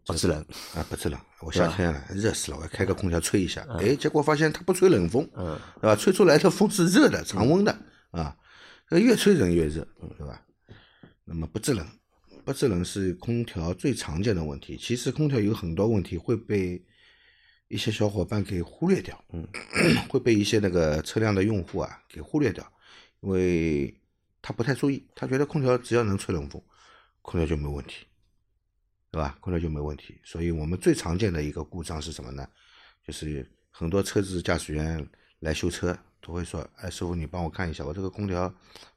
[0.06, 0.40] 不制冷，
[0.74, 1.20] 啊，不制冷。
[1.40, 5.94] 我夏天了，热死了，我要开个空调吹一下，哎，结果发现它不吹冷风，嗯，对吧？
[5.94, 7.78] 吹出来的风是热的，常温的
[8.10, 8.34] 啊，
[8.90, 9.86] 越吹人越热，
[10.16, 10.42] 对吧？
[11.24, 11.86] 那么不制冷，
[12.44, 14.74] 不制冷是空调最常见的问题。
[14.76, 16.82] 其实空调有很多问题会被
[17.70, 19.46] 一些小伙伴给忽略掉，嗯，
[20.10, 22.66] 会被一些那个车辆的用户啊给忽略掉，
[23.20, 23.96] 因为
[24.42, 26.60] 他不太注意，他觉得空调只要能吹冷风，
[27.22, 28.08] 空调就没问题，
[29.12, 29.38] 对吧？
[29.40, 30.20] 空调就没问题。
[30.24, 32.44] 所以我们最常见的一个故障是什么呢？
[33.06, 35.08] 就是很多车子驾驶员
[35.38, 38.52] 来修车都会说：“哎，师傅，你帮我看一下，我这个空调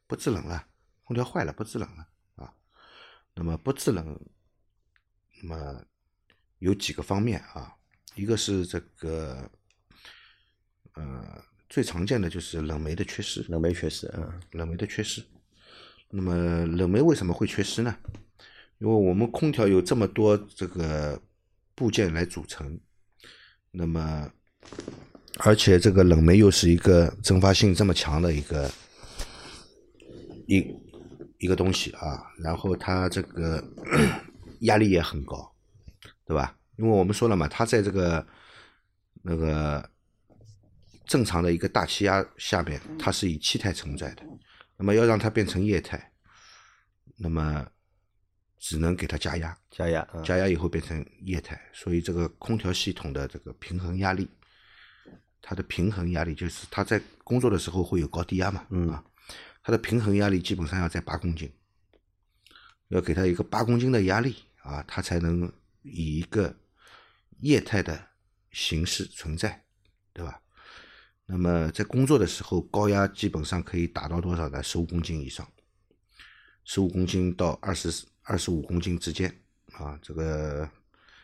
[0.08, 0.66] 不制冷了，
[1.04, 2.08] 空调坏了，不制冷了
[2.38, 2.52] 啊。”
[3.36, 4.20] 那么不制冷，
[5.44, 5.86] 那么
[6.58, 7.76] 有几个方面啊，
[8.16, 9.50] 一个是这个，
[10.94, 15.24] 呃，最常见的就是冷媒的缺失，冷媒缺失，嗯，冷媒的缺失。
[16.10, 17.96] 那么冷媒为什么会缺失呢？
[18.78, 21.20] 因为我们空调有这么多这个
[21.74, 22.80] 部件来组成，
[23.72, 24.32] 那么
[25.40, 28.70] 而且这个冷媒又是一个蒸发性这么强的一个
[30.48, 30.64] 一
[31.40, 33.64] 一个东西啊，然后它这个
[34.62, 35.52] 压力也很高，
[36.28, 36.56] 对吧？
[36.84, 38.28] 因为我们说了嘛，它在这个
[39.22, 39.90] 那个
[41.06, 44.24] 正常的一个大气压下面，它是以气态存在的。
[44.76, 46.12] 那么要让它变成液态，
[47.16, 47.66] 那么
[48.60, 54.30] 只能给它加压，加压，嗯加压以后变成液态，所以这个空调系统的这个平衡压力，
[55.42, 59.02] 它的平衡压力就是它在工作的时候会有高低压嘛，嗯啊，
[59.64, 61.50] 它的平衡压力基本上要在八公斤，
[62.90, 65.50] 要给它一个八公斤的压力啊，它才能
[65.84, 66.54] 以一个
[67.44, 68.10] 液态的
[68.52, 69.64] 形式存在，
[70.14, 70.42] 对吧？
[71.26, 74.62] 那么在工作的时候，高压基本上可以达到多少呢？
[74.64, 75.48] 十五公斤以上，
[76.64, 79.34] 十五公斤到二十二十五公斤之间
[79.72, 80.70] 啊，这个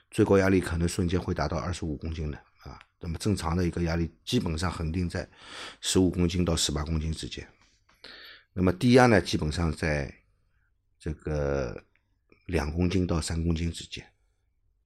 [0.09, 2.79] 最高压力可能瞬间会达到二十五公斤的啊。
[2.99, 5.29] 那么正常的一个压力基本上恒定在
[5.79, 7.47] 十五公斤到十八公斤之间。
[8.53, 10.13] 那么低压呢，基本上在
[10.99, 11.81] 这个
[12.47, 14.05] 两公斤到三公斤之间，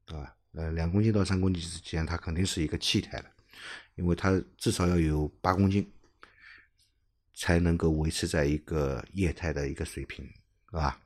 [0.08, 3.26] 啊，呃，两公斤到三公斤之间，它肯定是一个气态的。
[3.96, 5.88] 因为它至少要有八公斤，
[7.36, 10.26] 才能够维持在一个液态的一个水平，
[10.70, 11.00] 是吧？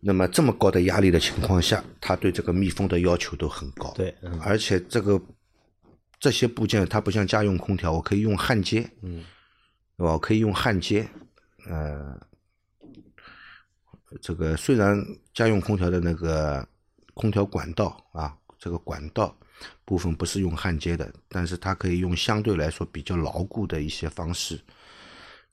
[0.00, 3.92] 那么这么高的压力的情况下，它对这个密封的要求都很高。
[3.94, 5.20] 对，嗯而且这个
[6.20, 9.24] 这些部件它不像家用空调，我可以用焊接，嗯，
[9.96, 10.12] 对吧？
[10.12, 11.08] 我可以用焊接，
[11.66, 12.20] 呃，
[14.20, 15.02] 这个虽然
[15.32, 16.68] 家用空调的那个
[17.18, 19.36] 空调管道啊，这个管道
[19.84, 24.60] 部分不是用焊接的，但是它可以用相对来说比较牢固的一些方式，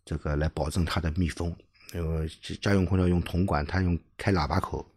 [0.06, 1.56] 这个来保证它的密封。
[1.94, 2.28] 因为
[2.62, 4.88] 家用空调用铜管，它用开喇叭口，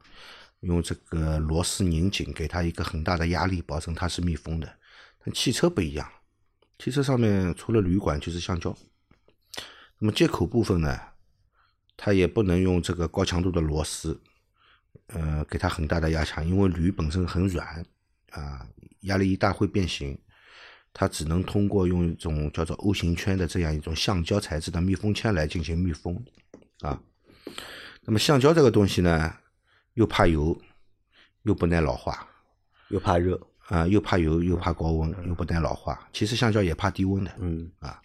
[0.61, 4.71] 用这个螺丝拧紧，给它一个很大的压力，保证它是密封的。
[5.25, 6.07] 但汽车不一样，
[6.79, 8.77] 汽车上面除了铝管就是橡胶。
[9.99, 10.99] 那么接口部分呢，
[11.97, 14.21] 它也不能用这个高强度的螺丝，
[15.09, 17.84] 呃，给它很大的压强，因为铝本身很软
[18.30, 18.66] 啊，
[19.02, 20.18] 压力一大会变形。
[20.94, 26.20] 它只能通过用一种叫做 O 型圈的这样一种橡胶材质的密封圈来进行密封
[26.80, 27.00] 啊。
[28.02, 29.32] 那么橡胶这个东西呢，
[29.94, 30.61] 又怕油，
[31.42, 32.26] 又不耐老化
[32.88, 36.09] 又怕热，啊，又怕油，又怕高温，又不耐老化。
[36.12, 38.00] 其实橡胶也怕低温的，嗯啊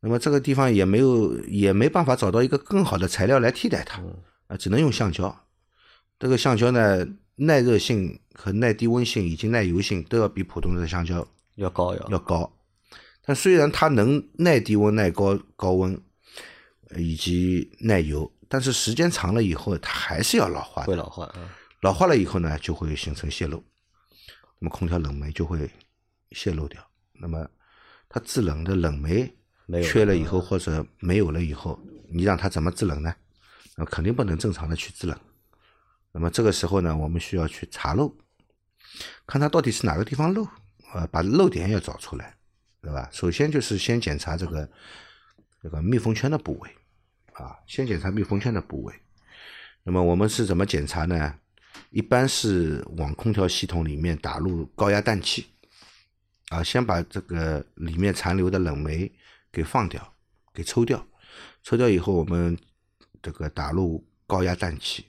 [0.00, 4.00] 那么这个地方也没有也没办法找到一个更好的材料来替代它，
[4.46, 5.45] 啊，只能用橡胶。
[6.18, 7.06] 这个橡胶呢，
[7.36, 12.50] 耐热性和耐低温性以及耐油性都要比普通的橡胶要高要要高。
[13.22, 16.00] 但虽然它能耐低温、耐高高温，
[16.90, 20.88] 呃以及耐油，但是时间长了以后，它还是要老化的。
[20.88, 21.42] 会老化，嗯
[21.82, 23.62] 老老化了以后呢，就会形成泄漏，
[24.58, 25.70] 那么空调冷媒就会
[26.32, 26.80] 泄漏掉。
[27.12, 27.48] 那么
[28.08, 29.32] 它制冷的冷媒
[29.84, 31.78] 缺了以后，或者没有了以后，
[32.10, 33.14] 你让它怎么制冷呢？
[33.76, 35.16] 那肯定不能正常的去制冷。
[36.18, 38.10] 那么这个时候呢，我们需要去查漏，
[39.26, 40.48] 看它到底是哪个地方漏，
[40.94, 42.34] 呃，把漏点要找出来，
[42.80, 43.06] 对吧？
[43.12, 44.66] 首先就是先检查这个
[45.62, 46.70] 这个密封圈的部位，
[47.34, 48.94] 啊，先检查密封圈的部位。
[49.82, 51.34] 那么我们是怎么检查呢？
[51.90, 55.44] 一般是往空调系统里面打入高压氮气，
[56.48, 59.12] 啊，先把这个里面残留的冷媒
[59.52, 60.14] 给放掉，
[60.54, 61.06] 给抽掉，
[61.62, 62.58] 抽掉以后，我们
[63.20, 65.04] 这个打入高压氮气。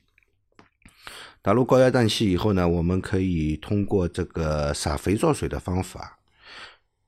[1.47, 6.19] 打入高压氮气以后呢，我们可以通过这个撒肥皂水的方法，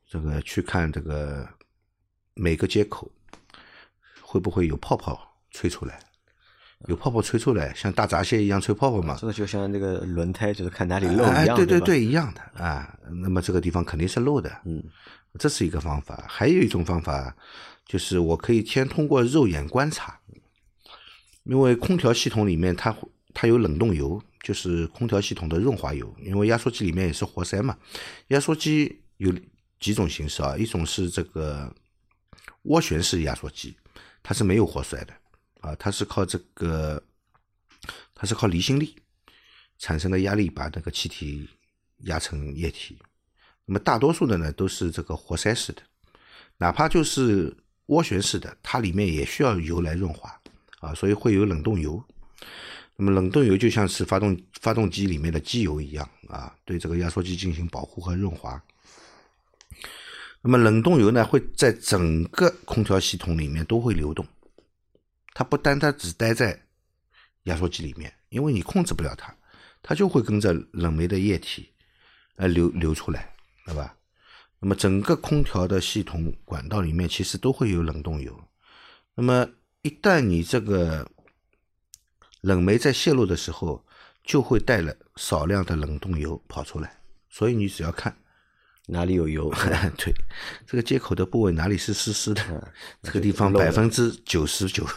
[0.08, 1.46] 这个去看这个
[2.36, 3.12] 每个接口
[4.22, 5.20] 会不会有泡泡
[5.52, 6.00] 吹出来。
[6.88, 9.18] 有泡泡吹出来，像大闸蟹一样吹泡泡嘛？
[9.20, 12.98] 这个就像那个轮胎，就是看哪里漏哎一样，对吧，对对对，一样的啊。
[13.22, 14.82] 那么这个地方肯定是漏的，嗯，
[15.38, 16.24] 这是一个方法。
[16.30, 17.36] 还有一种方法，
[17.86, 20.18] 就是我可以先通过肉眼观察，
[21.44, 22.96] 因为空调系统里面它
[23.34, 26.16] 它有冷冻油，就是空调系统的润滑油。
[26.22, 27.78] 因为压缩机里面也是活塞嘛，
[28.28, 29.34] 压缩机有
[29.80, 31.74] 几种形式啊，一种是这个
[32.66, 33.78] 涡旋式压缩机，
[34.22, 35.14] 它是没有活塞的
[35.62, 37.02] 啊，它是靠这个
[38.14, 38.96] 它是靠离心力
[39.78, 41.50] 产生的压力把那个气体
[42.00, 42.98] 压成液体。
[43.66, 45.82] 那么大多数的呢都是这个活塞式的，
[46.58, 47.56] 哪怕就是
[47.88, 50.42] 涡旋式的，它里面也需要油来润滑
[50.80, 52.04] 啊，所以会有冷冻油。
[53.02, 58.62] 那么冷冻油就像是发动发动机里面的机油一样啊，对这个压缩机进行保护和润滑。
[60.42, 64.28] 那么冷冻油呢，会在整个空调系统里面都会流动，
[65.34, 66.62] 它不单单只待在
[67.44, 69.34] 压缩机里面，因为你控制不了它，
[69.82, 71.70] 它就会跟着冷媒的液体
[72.36, 73.34] 呃流流出来，
[73.66, 73.96] 对吧？
[74.60, 78.38] 那么整个空调的系统管道里面其实都会有冷冻油。
[79.16, 79.48] 那么
[79.84, 81.10] 一旦你这个
[82.42, 83.86] 冷媒在泄露的时候，
[84.24, 87.02] 就会带了少量的冷冻油跑出来。
[87.30, 88.16] 所以你只要看，
[88.88, 89.54] 哪里有油，
[89.98, 90.14] 对
[90.66, 92.74] 这个接口的部位哪里是湿湿的，
[93.04, 94.88] 这个地方百分之九十九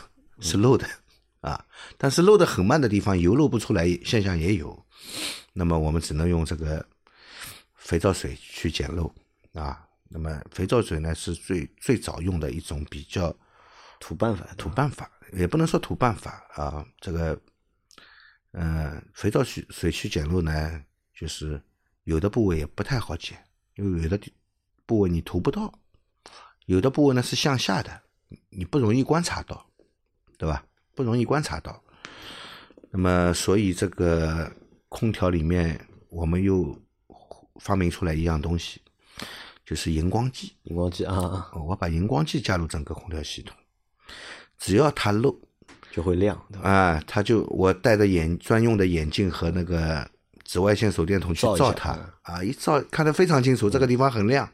[0.41, 0.89] 是漏的
[1.41, 1.65] 啊。
[1.99, 4.87] 但是漏的很慢的地方，油漏不出来现象也有。
[5.53, 6.87] 那么我们只能用这个
[7.75, 9.13] 肥皂水去捡漏
[9.53, 9.87] 啊。
[10.09, 13.35] 那么肥皂水呢是最最早用的一种比较
[13.99, 16.87] 土办法，土办法，也不能说土办法啊。
[17.01, 17.41] 这个，
[18.53, 21.61] 呃，肥皂水水去捡漏呢，就是
[22.05, 23.39] 有的部位也不太好剪，
[23.77, 24.19] 因为有的
[24.87, 25.73] 部位你涂不到，
[26.67, 28.03] 有的部位呢是向下的，
[28.51, 29.67] 你不容易观察到，
[30.37, 30.65] 对吧？
[30.95, 31.83] 不容易观察到。
[32.91, 34.55] 那么，所以这个
[34.89, 36.79] 空调里面，我们又
[37.61, 38.83] 发明出来一样东西，
[39.65, 40.55] 就是荧光剂。
[40.65, 43.57] 荧光剂啊我把荧光剂加入整个空调系统，
[44.63, 45.37] 只要它漏，
[45.91, 46.41] 就会亮？
[46.63, 50.09] 啊，它就我戴着眼专用的眼镜和那个
[50.45, 54.49] 紫外线手电筒去照它啊，一照看得非常清楚，这个地方很亮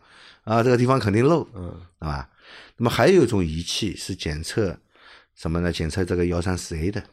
[0.44, 2.26] 啊，这个地方肯定漏，嗯，对吧？
[2.78, 4.74] 那么还有一种仪器是检测
[5.34, 5.70] 什么呢？
[5.70, 7.04] 检测这个幺三四 A 的，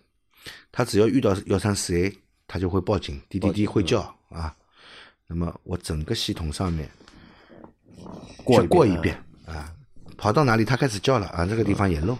[0.72, 2.18] 它只要遇到幺三四 A，
[2.48, 4.56] 它就会报警，滴滴滴会叫啊。
[5.28, 6.90] 那么我整个系统上面
[8.44, 9.74] 过去过一遍啊，
[10.16, 12.18] 跑到哪里它开始叫了啊，这个地方也漏，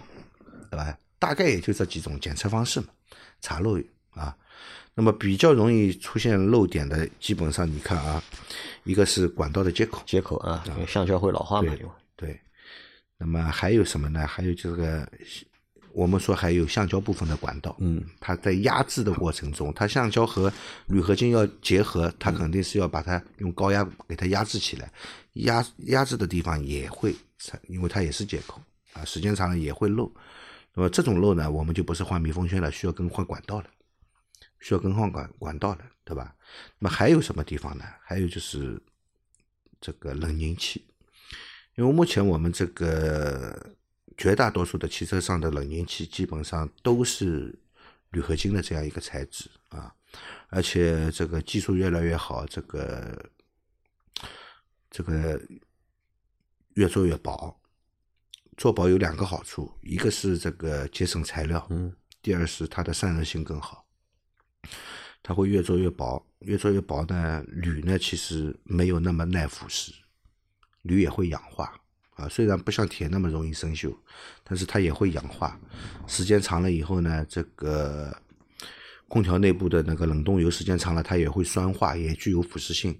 [0.70, 0.98] 对吧？
[1.18, 2.88] 大概也就这几种检测方式嘛，
[3.40, 3.78] 查漏
[4.10, 4.36] 啊。
[4.94, 8.22] 那么比较容易出现漏点的，基本上你看啊，
[8.84, 12.40] 一个是管道的接口，接口啊，因为橡胶会老化嘛，对因为对。
[13.18, 14.26] 那么还有什么呢？
[14.26, 15.06] 还有这个，
[15.92, 20.52] 我们说还有橡胶部分的管道，嗯，它在压制的过程中，它橡胶和
[20.86, 24.90] 铝合金要结合，它肯定是要把它用高压给它压制起来，
[25.34, 27.14] 压压制的地方也会，
[27.68, 28.60] 因为它也是接口
[28.94, 30.10] 啊，时间长了也会漏。
[30.76, 33.70] 那么这种漏呢，我们就不是换密封圈了，需要更换管道了，
[34.60, 36.36] 需要更换管管道了，对吧？
[36.78, 37.84] 那么还有什么地方呢？
[38.02, 38.78] 还有就是
[39.80, 40.86] 这个冷凝器，
[41.76, 43.74] 因为目前我们这个
[44.18, 47.58] 绝大多数的汽车上的冷凝器基本上都是
[48.10, 49.94] 铝合金的这样一个材质啊，
[50.50, 53.30] 而且这个技术越来越好，这个
[54.90, 55.40] 这个
[56.74, 57.58] 越做越薄。
[58.56, 61.92] 做薄有两个好处，一个是这个节省材料，嗯，
[62.22, 63.86] 第二是它的散热性更好。
[65.22, 69.90] 它会越做越薄，越做越薄呢，铝呢其实没有那么耐腐蚀，
[70.82, 71.74] 铝也会氧化
[72.14, 72.28] 啊。
[72.28, 73.94] 虽然不像铁那么容易生锈，
[74.44, 75.60] 但是它也会氧化。
[76.06, 78.16] 时间长了以后呢，这个
[79.08, 82.98] 空调内部的那个冷冻油时间长了，它也会酸化，也具有腐蚀性，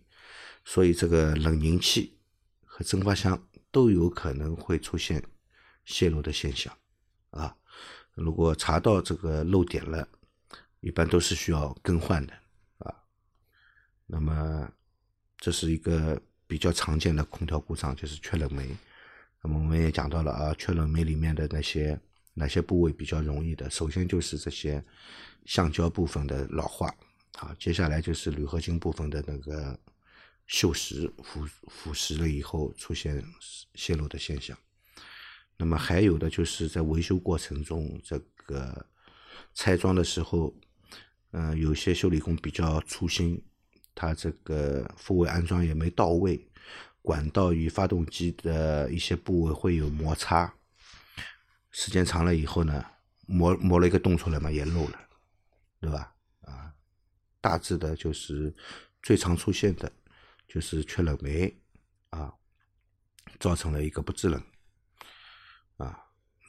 [0.65, 2.19] 所以这个冷凝器
[2.65, 3.41] 和蒸发箱
[3.71, 5.23] 都有可能会出现
[5.87, 6.77] 泄漏的现象
[7.31, 7.57] 啊。
[8.13, 10.07] 如果查到这个漏点了，
[10.81, 12.35] 一般都是需要更换的
[12.79, 12.95] 啊。
[14.07, 14.71] 那么
[15.39, 18.77] 这是一个比较常见的空调故障，就是缺冷媒。
[19.43, 21.99] 那么我们也讲到了啊，缺冷媒里面的那些
[22.35, 24.85] 哪些部位比较容易的，首先就是这些
[25.45, 26.89] 橡胶部分的老化
[27.39, 29.79] 啊，接下来就是铝合金部分的那个
[30.49, 33.23] 锈蚀腐腐蚀了以后出现
[33.75, 34.57] 泄漏的现象。
[35.57, 38.87] 那么还有的就是在维修过程中，这个
[39.55, 40.55] 拆装的时候，
[41.31, 43.43] 嗯、有些修理工比较粗心，
[43.95, 46.47] 他这个复位安装也没到位，
[47.01, 50.53] 管道与发动机的一些部位会有摩擦，
[51.71, 52.85] 时间长了以后呢，
[53.27, 55.09] 磨磨了一个洞出来嘛，也漏了，
[55.81, 56.15] 对吧？
[56.43, 56.73] 啊，
[57.41, 58.55] 大致的就是
[59.03, 59.91] 最常出现的
[60.47, 61.59] 就是缺冷媒
[62.11, 62.33] 啊，
[63.41, 64.43] 造成了一个不制冷。
[65.77, 65.99] 啊，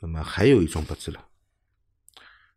[0.01, 1.21] 那么还有一种不制冷，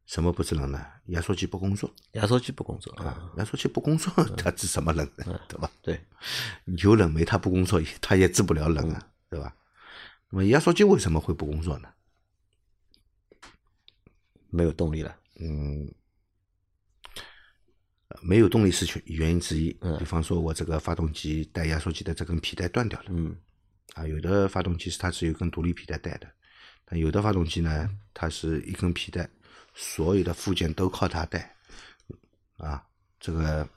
[0.07, 0.85] 什么不制冷呢？
[1.07, 5.41] 压缩机不工作压缩机不工作啊，啊，压缩机不工作，它制什么冷呢？
[5.49, 5.71] 对吧？
[5.83, 6.01] 对，
[6.83, 9.57] 有冷媒它不工作，它也制不了冷啊，对吧？
[10.31, 11.89] 那么压缩机为什么会不工作呢？
[14.51, 15.93] 没有动力了，嗯，
[18.09, 19.77] 呃没有动力是原原因之一。
[19.81, 23.37] 嗯比方说，我这个发动机带压缩机的这根皮带断掉了，嗯
[23.95, 26.33] 啊，有的发动机是它是有一根独立皮带带的，
[26.93, 29.29] 有的发动机呢，它是一根皮带，
[29.75, 31.55] 所有的附件都靠它带，
[32.57, 32.83] 啊，
[33.21, 33.69] 这个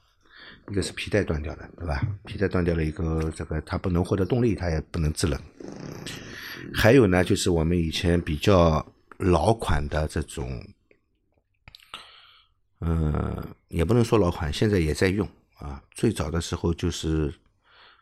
[0.68, 2.04] 一个是皮带断掉了，对吧？
[2.24, 5.40] 皮带断掉了一个，这个它不能获得动力，它也不能制冷。
[6.74, 8.84] 还有呢，就是我们以前比较
[9.18, 10.66] 老款的这种，
[12.80, 15.80] 嗯、也不能说老款，现在也在用啊。
[15.92, 17.32] 最早的时候就是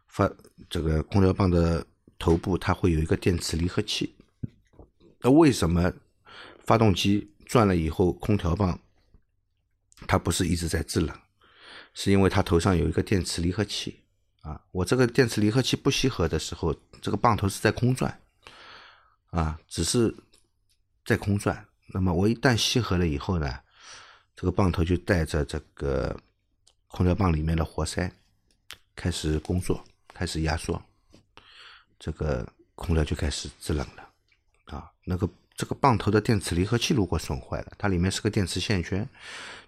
[0.07, 0.31] 发
[0.71, 1.85] 这个空调棒的
[2.19, 4.15] 头部，它会有一个电磁离合器。
[5.23, 5.93] 那为什么
[6.64, 8.79] 发动机转了以后，空调棒
[10.07, 11.16] 它不是一直在制冷？
[11.95, 14.03] 是因为它头上有一个电磁离合器
[14.41, 14.61] 啊。
[14.73, 18.20] 我这个电磁离合器不吸合的时候，这个棒头是在空转
[19.31, 20.14] 啊，只是
[21.05, 21.66] 在空转。
[21.89, 23.61] 那么我一旦吸合了以后呢，
[24.35, 26.18] 这个棒头就带着这个
[26.89, 28.11] 空调棒里面的活塞
[28.97, 30.83] 开始工作，开始压缩，
[31.99, 34.02] 这个空调就开始制冷了
[34.73, 34.91] 啊。
[35.05, 39.09] 那个这个棒头的电磁离合器如果损坏了，它里面是个电磁线圈，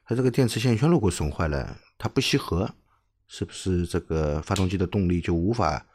[0.05, 2.75] 它这个电磁线圈如果损坏了，它不吸合，
[3.29, 5.87] 是不是这个发动机的动力就无法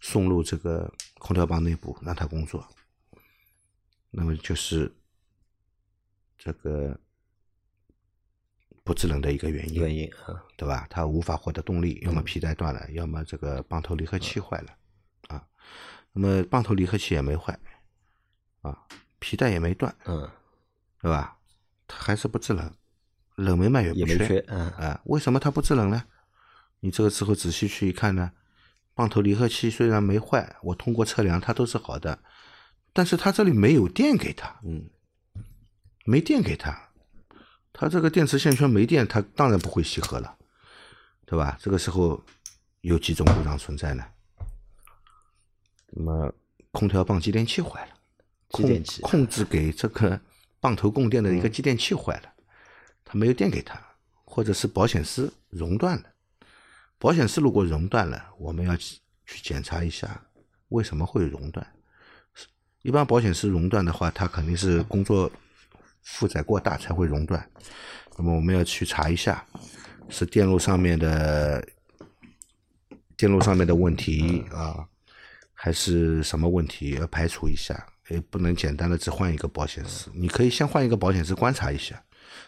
[0.00, 2.66] 送入这个空调棒内部让它工作？
[4.10, 4.94] 那么就是
[6.38, 6.98] 这个
[8.82, 9.74] 不制冷的一个原因。
[9.80, 10.86] 原因啊，对吧？
[10.88, 14.76] 它无法获得动力，要么皮带断了，要么这个棒头离合器坏了
[15.28, 15.44] 啊。
[16.12, 17.58] 那么棒头离合器也没坏
[18.64, 18.76] 啊，
[19.18, 20.28] 皮带也没断，嗯，
[21.00, 21.36] 对吧？
[21.86, 22.74] 它还是不制冷，
[23.36, 25.00] 冷媒嘛也没缺缺嗯啊。
[25.04, 26.02] 为什么它不制冷呢？
[26.80, 28.32] 你这个时候仔细去一看呢，
[28.94, 32.18] 棒头离合器虽然没坏，我通过测量它都是好的，
[32.92, 34.88] 但是它这里没有电给它，嗯，
[36.06, 36.88] 没电给它，
[37.72, 40.36] 它这个电池线圈没电，它当然不会吸合了，
[41.26, 41.58] 对吧？
[41.60, 42.22] 这个时候
[42.80, 44.04] 有几种故障存在呢？
[45.96, 46.32] 那么
[46.72, 47.92] 空调棒继电器坏了，
[48.54, 50.20] 继电器控控制给这个
[50.60, 52.32] 棒头供电的一个继电器坏了，
[53.04, 53.80] 它没有电给它，
[54.24, 56.04] 或者是保险丝熔断了。
[56.98, 60.22] 保险丝如果熔断了，我们要去去检查一下
[60.68, 61.66] 为什么会熔断。
[62.82, 65.30] 一般保险丝熔断的话，它肯定是工作
[66.02, 67.50] 负载过大才会熔断。
[68.16, 69.44] 那么我们要去查一下，
[70.08, 71.66] 是电路上面的
[73.16, 74.86] 电路上面的问题啊，
[75.52, 76.90] 还是什么问题？
[76.92, 80.10] 要排除一下，也不能简单的只换一个保险丝。
[80.14, 82.02] 你可以先换一个保险丝观察一下，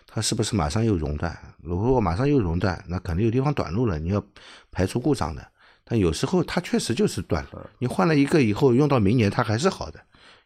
[0.06, 1.36] 它是不是马上又熔断。
[1.62, 4.24] 如果马上又熔断，那肯定有地方短路了，你要
[4.70, 5.46] 排除故障的。
[5.84, 10.00] 但有时候它确实就是断了，你换了一个以后，用到明年它还是好的，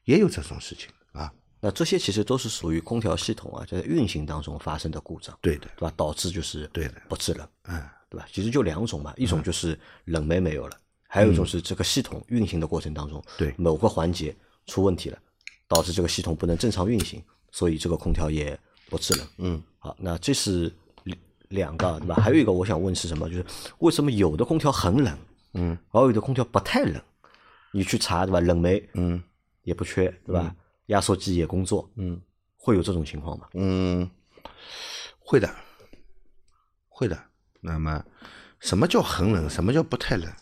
[0.04, 1.32] 也有这种事情啊。
[1.60, 5.92] 那这些其实都是属于空调系统啊，在运行当中发生的故障，对的，对吧？
[5.96, 8.26] 导致就是对的不制冷，嗯，对吧？
[8.32, 14.34] 其实就两种嘛，一种就是冷媒没有了，还有一种是这个系统运行的过程当中，对某个环节
[14.70, 15.18] 出问题了，
[15.66, 18.56] 导致这个系统不能正常运行，所以这个空调也
[18.88, 19.26] 不制冷。
[19.38, 21.18] 嗯，好，那这是两
[21.48, 22.14] 两个，对吧？
[22.14, 23.28] 还有一个我想问是什么？
[23.28, 23.44] 就是
[23.80, 25.18] 为什么有的空调很冷，
[25.54, 27.02] 嗯，而有的空调不太冷？
[27.72, 28.40] 你去查，对吧？
[28.40, 29.20] 冷媒，嗯，
[29.64, 30.54] 也不缺，对吧？
[30.86, 32.20] 压缩机也工作，嗯，
[32.56, 33.48] 会有这种情况吗？
[33.54, 34.08] 嗯，
[35.18, 35.52] 会的，
[36.88, 37.18] 会的。
[37.60, 38.02] 那么，
[38.58, 39.50] 什么叫很冷？
[39.50, 40.32] 什么叫不太冷？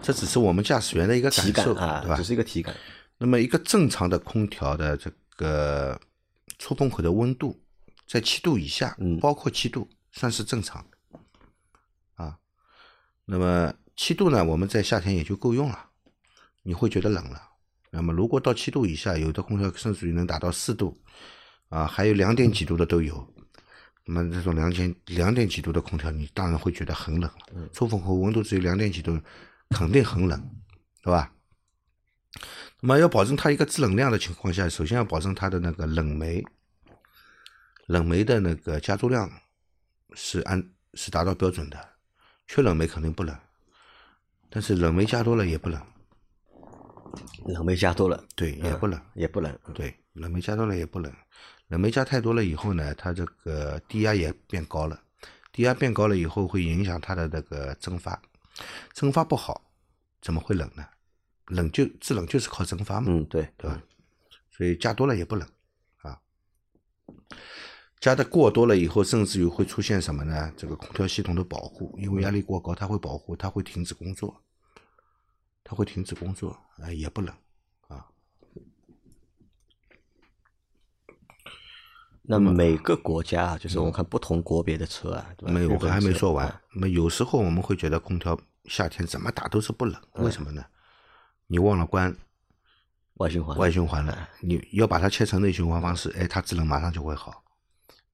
[0.00, 2.24] 这只是我们驾驶员的一个体感受，感啊，对吧只？
[2.24, 2.74] 是一个体感。
[3.18, 6.00] 那么，一个正常的空调的这个
[6.58, 7.60] 出风口的温度
[8.06, 11.20] 在七度以下，嗯包括七度，算是正常的
[12.14, 12.38] 啊。
[13.24, 15.90] 那么七度呢，我们在夏天也就够用了，
[16.62, 17.42] 你会觉得冷了。
[17.90, 20.96] 那么如果到七度以下，有的空调甚至于能达到四度
[21.70, 23.34] 啊，还有两点几度的都有。
[24.04, 27.68] 那么这种两点两点几度的空调，你当然会觉得很冷了。
[27.72, 29.20] 出风口温度只有两点几度，
[29.70, 30.40] 肯定很冷，
[31.02, 31.32] 对吧？
[32.80, 36.44] 那么要保证它一个制冷量的情况下，首先要保证它的那个冷媒，
[37.86, 39.30] 冷媒的那个加注量
[40.14, 40.62] 是按
[40.94, 41.88] 是达到标准的，
[42.46, 43.36] 缺冷媒肯定不冷，
[44.48, 45.82] 但是冷媒加多了也不冷，
[47.46, 48.24] 冷媒加多了。
[48.36, 49.58] 对，也不冷，也不冷。
[49.74, 51.12] 对，冷媒加多了也不冷，
[51.66, 55.02] 冷媒加太多了以后呢，它这个低压也变高了，
[55.52, 58.20] 低压变高了以后会影响它的那个蒸发，
[58.92, 59.60] 蒸发不好，
[60.22, 60.86] 怎么会冷呢？
[61.48, 63.82] 冷就制冷就是靠蒸发嘛，嗯，对对吧？
[64.50, 65.48] 所以加多了也不冷
[65.98, 66.20] 啊。
[68.00, 70.52] 加的过多了以后，甚至于会出现什么呢？
[70.56, 74.42] 这个空调系统的保护，因为压力过高，它会保护，它会停止工作，
[75.64, 77.34] 它会停止工作，啊、也不冷
[77.88, 78.06] 啊。
[82.22, 85.52] 那么每个国家啊，就是我们看不同国别的车啊，对吧？
[85.52, 86.60] 没有，我还没说完啊。
[86.74, 90.64] 那么有时候我们会觉得空调夏天怎么打都是不冷，为什么呢？
[91.48, 92.14] 你忘了关
[93.14, 97.42] 外循环，外循环了，你要把它切成内循环方式，哎，它制冷马上就会好，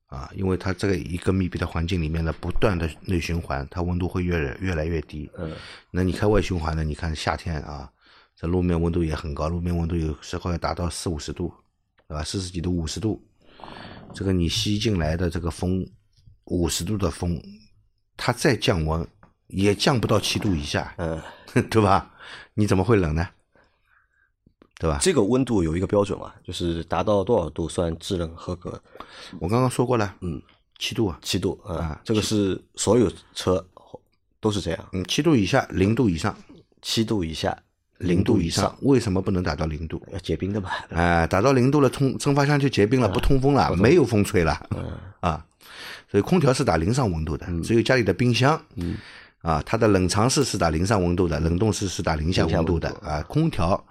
[0.07, 5.29] 啊，因为它这个一个密闭的环境里面呢，不断的内循环，它温度会越来越来越低。
[5.37, 5.53] 嗯，
[5.91, 6.85] 那你开外循环呢？
[6.85, 7.91] 你看夏天啊，
[8.37, 11.53] 这路面温度也很高，路面温度有时候要达到四五十度，
[12.09, 12.23] 对吧？
[12.23, 13.21] 四十几度、五十度，
[14.15, 15.85] 这个你吸进来的这个风，
[16.45, 17.39] 五十度的风，
[18.17, 19.07] 它再降温
[19.49, 21.21] 也降不到七度以下，嗯，
[21.69, 22.11] 对吧？
[22.55, 23.29] 你怎么会冷呢？
[24.81, 24.99] 对吧？
[25.01, 28.81] 这个温度有一个标准啊，就是达到多少度算制冷合格？
[29.39, 30.43] 我刚刚说过了，嗯，
[30.79, 33.65] 七度啊，七度啊啊，这个是所有车
[34.41, 36.37] 都是这样，嗯，七度以下，零度以上，
[36.83, 37.57] 七度以下，
[37.99, 40.05] 零度以以上，为什么不能达到零度？
[40.13, 40.71] 要结冰的嘛？
[40.91, 44.53] 啊、达到零度了，通蒸发箱就结冰了，不通风了，没有风吹了，
[45.21, 45.47] 啊，
[46.11, 48.61] 所以空调是打零上温度的，只有家里的冰箱，
[49.45, 53.87] 啊，它的冷藏室是打零上温度的，冷冻室是打零下温度的啊，空调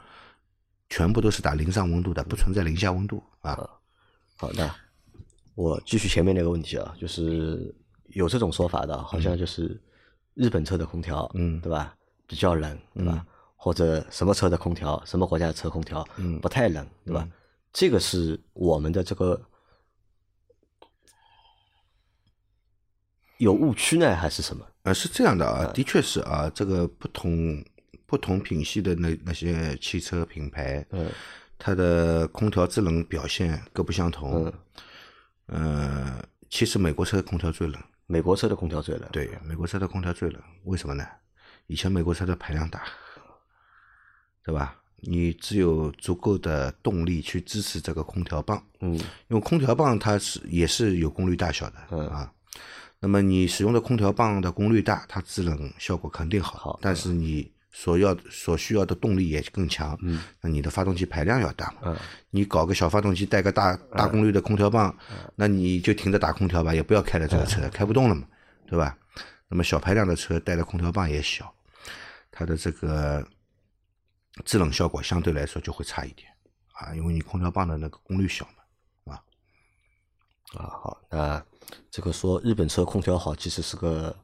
[0.89, 3.55] 全部都是打零上温度的，不存在零下温度啊。
[4.35, 4.67] 好，的
[5.53, 7.71] 我继续前面那个问题啊，就是
[8.07, 9.79] 有这种说法的，好像就是
[10.33, 11.95] 日本车的空调，嗯对吧？
[12.25, 13.23] 比较冷，对吧？
[13.55, 17.29] 或者什么车的空调，什么国家的车空调，嗯不太冷，对吧？
[17.71, 19.39] 这个是我们的这个
[23.37, 24.65] 有误区呢，还是什么？
[24.83, 27.63] 呃，是这样的啊，的确是啊，这个不同
[28.05, 31.09] 不同品系的那那些汽车品牌，嗯
[31.57, 34.53] 它的空调制冷表现各不相同。
[35.47, 41.07] 嗯，呃，其实美国车的空调最冷，美国车的空调最冷，对，美国车的空调最冷，为什么呢？
[41.67, 42.83] 以前美国车的排量大，
[44.43, 44.75] 对吧？
[45.05, 48.93] 你只有足够的动力去支持这个空调棒，嗯
[49.29, 52.29] 因为空调棒它是也是有功率大小的，嗯啊。
[53.05, 61.97] 那么你使用的空调棒的功率大，它制冷效果肯定好，好但是你所要所需要的动力也更强，嗯，那你的发动机排量要大嘛，嗯。
[62.29, 64.97] 你搞个小发动机带个大大功率的空调棒，
[65.35, 68.25] 那你就停着打空调吧，也不要开了这个车，开不动了嘛，
[68.67, 68.97] 对吧？
[69.49, 71.53] 那么小排量的车带的空调棒也小，
[72.31, 73.27] 它的这个
[74.45, 76.29] 制冷效果相对来说就会差一点
[76.71, 78.63] 啊，因为你空调棒的那个功率小嘛。
[80.53, 81.43] 啊，好，那
[81.91, 84.15] 这个说日本车空调好，其实是个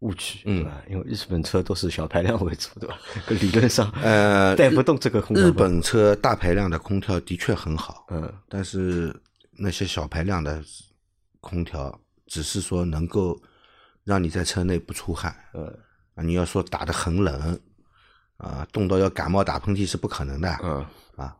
[0.00, 0.82] 误区，嗯对吧？
[0.90, 2.98] 因为日本车都是小排量为主，对吧？
[3.28, 5.50] 理论上，呃， 带不动这个空调日。
[5.50, 9.14] 本车大排量的空调的确很好，嗯但是
[9.52, 10.62] 那些小排量的
[11.40, 13.40] 空调，只是说能够
[14.02, 15.64] 让你在车内不出汗嗯
[16.14, 16.22] 啊。
[16.22, 17.58] 你要说打得很冷
[18.36, 20.84] 啊，冻到要感冒打喷嚏是不可能的嗯，
[21.16, 21.36] 啊。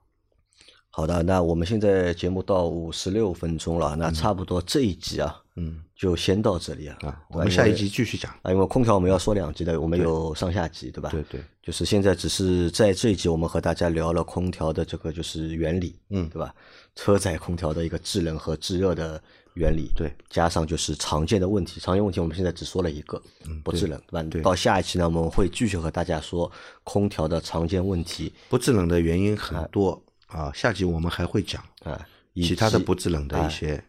[0.89, 6.97] 好的，那我们现在节目到五十六分钟了，那差不多这一集啊，嗯就先到这里啊。
[7.03, 8.31] 啊，我们下一集继续讲。
[8.43, 11.11] 啊，因为空调我们要说两集的，我们有上下集，对吧？
[11.11, 16.55] 对对，就是现在只是在这一集，我们和大家聊了空调的这个就是原理，嗯对吧？
[16.97, 19.21] 车载空调的一个制冷和制热的
[19.55, 23.21] 原理，对，加上就是常见的问题，常见问题我们现在只说了一个，
[23.63, 24.29] 不制冷，对吧？
[24.31, 26.51] 对到下一期呢，我们会继续和大家说
[26.83, 33.83] 空调的常见问题不制冷的原因很多啊，下集我们还会讲啊，以其他的不制冷的一些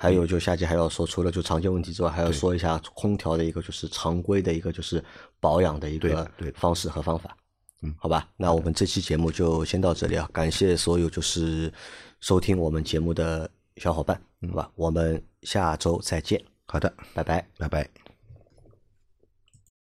[0.00, 5.02] 还有就下期还要说，除了就常见问题之外，还要说一下空调的一个就是常规的一个就是
[5.40, 7.36] 保养的一个方式和方法。
[7.82, 11.72] 嗯，好吧，那我们这期节目就先到这里啊，感谢所有就是
[12.20, 17.44] 收听我们节目的小伙伴，好吧，我们下周再见，好的，拜拜。
[17.58, 18.07] 拜拜。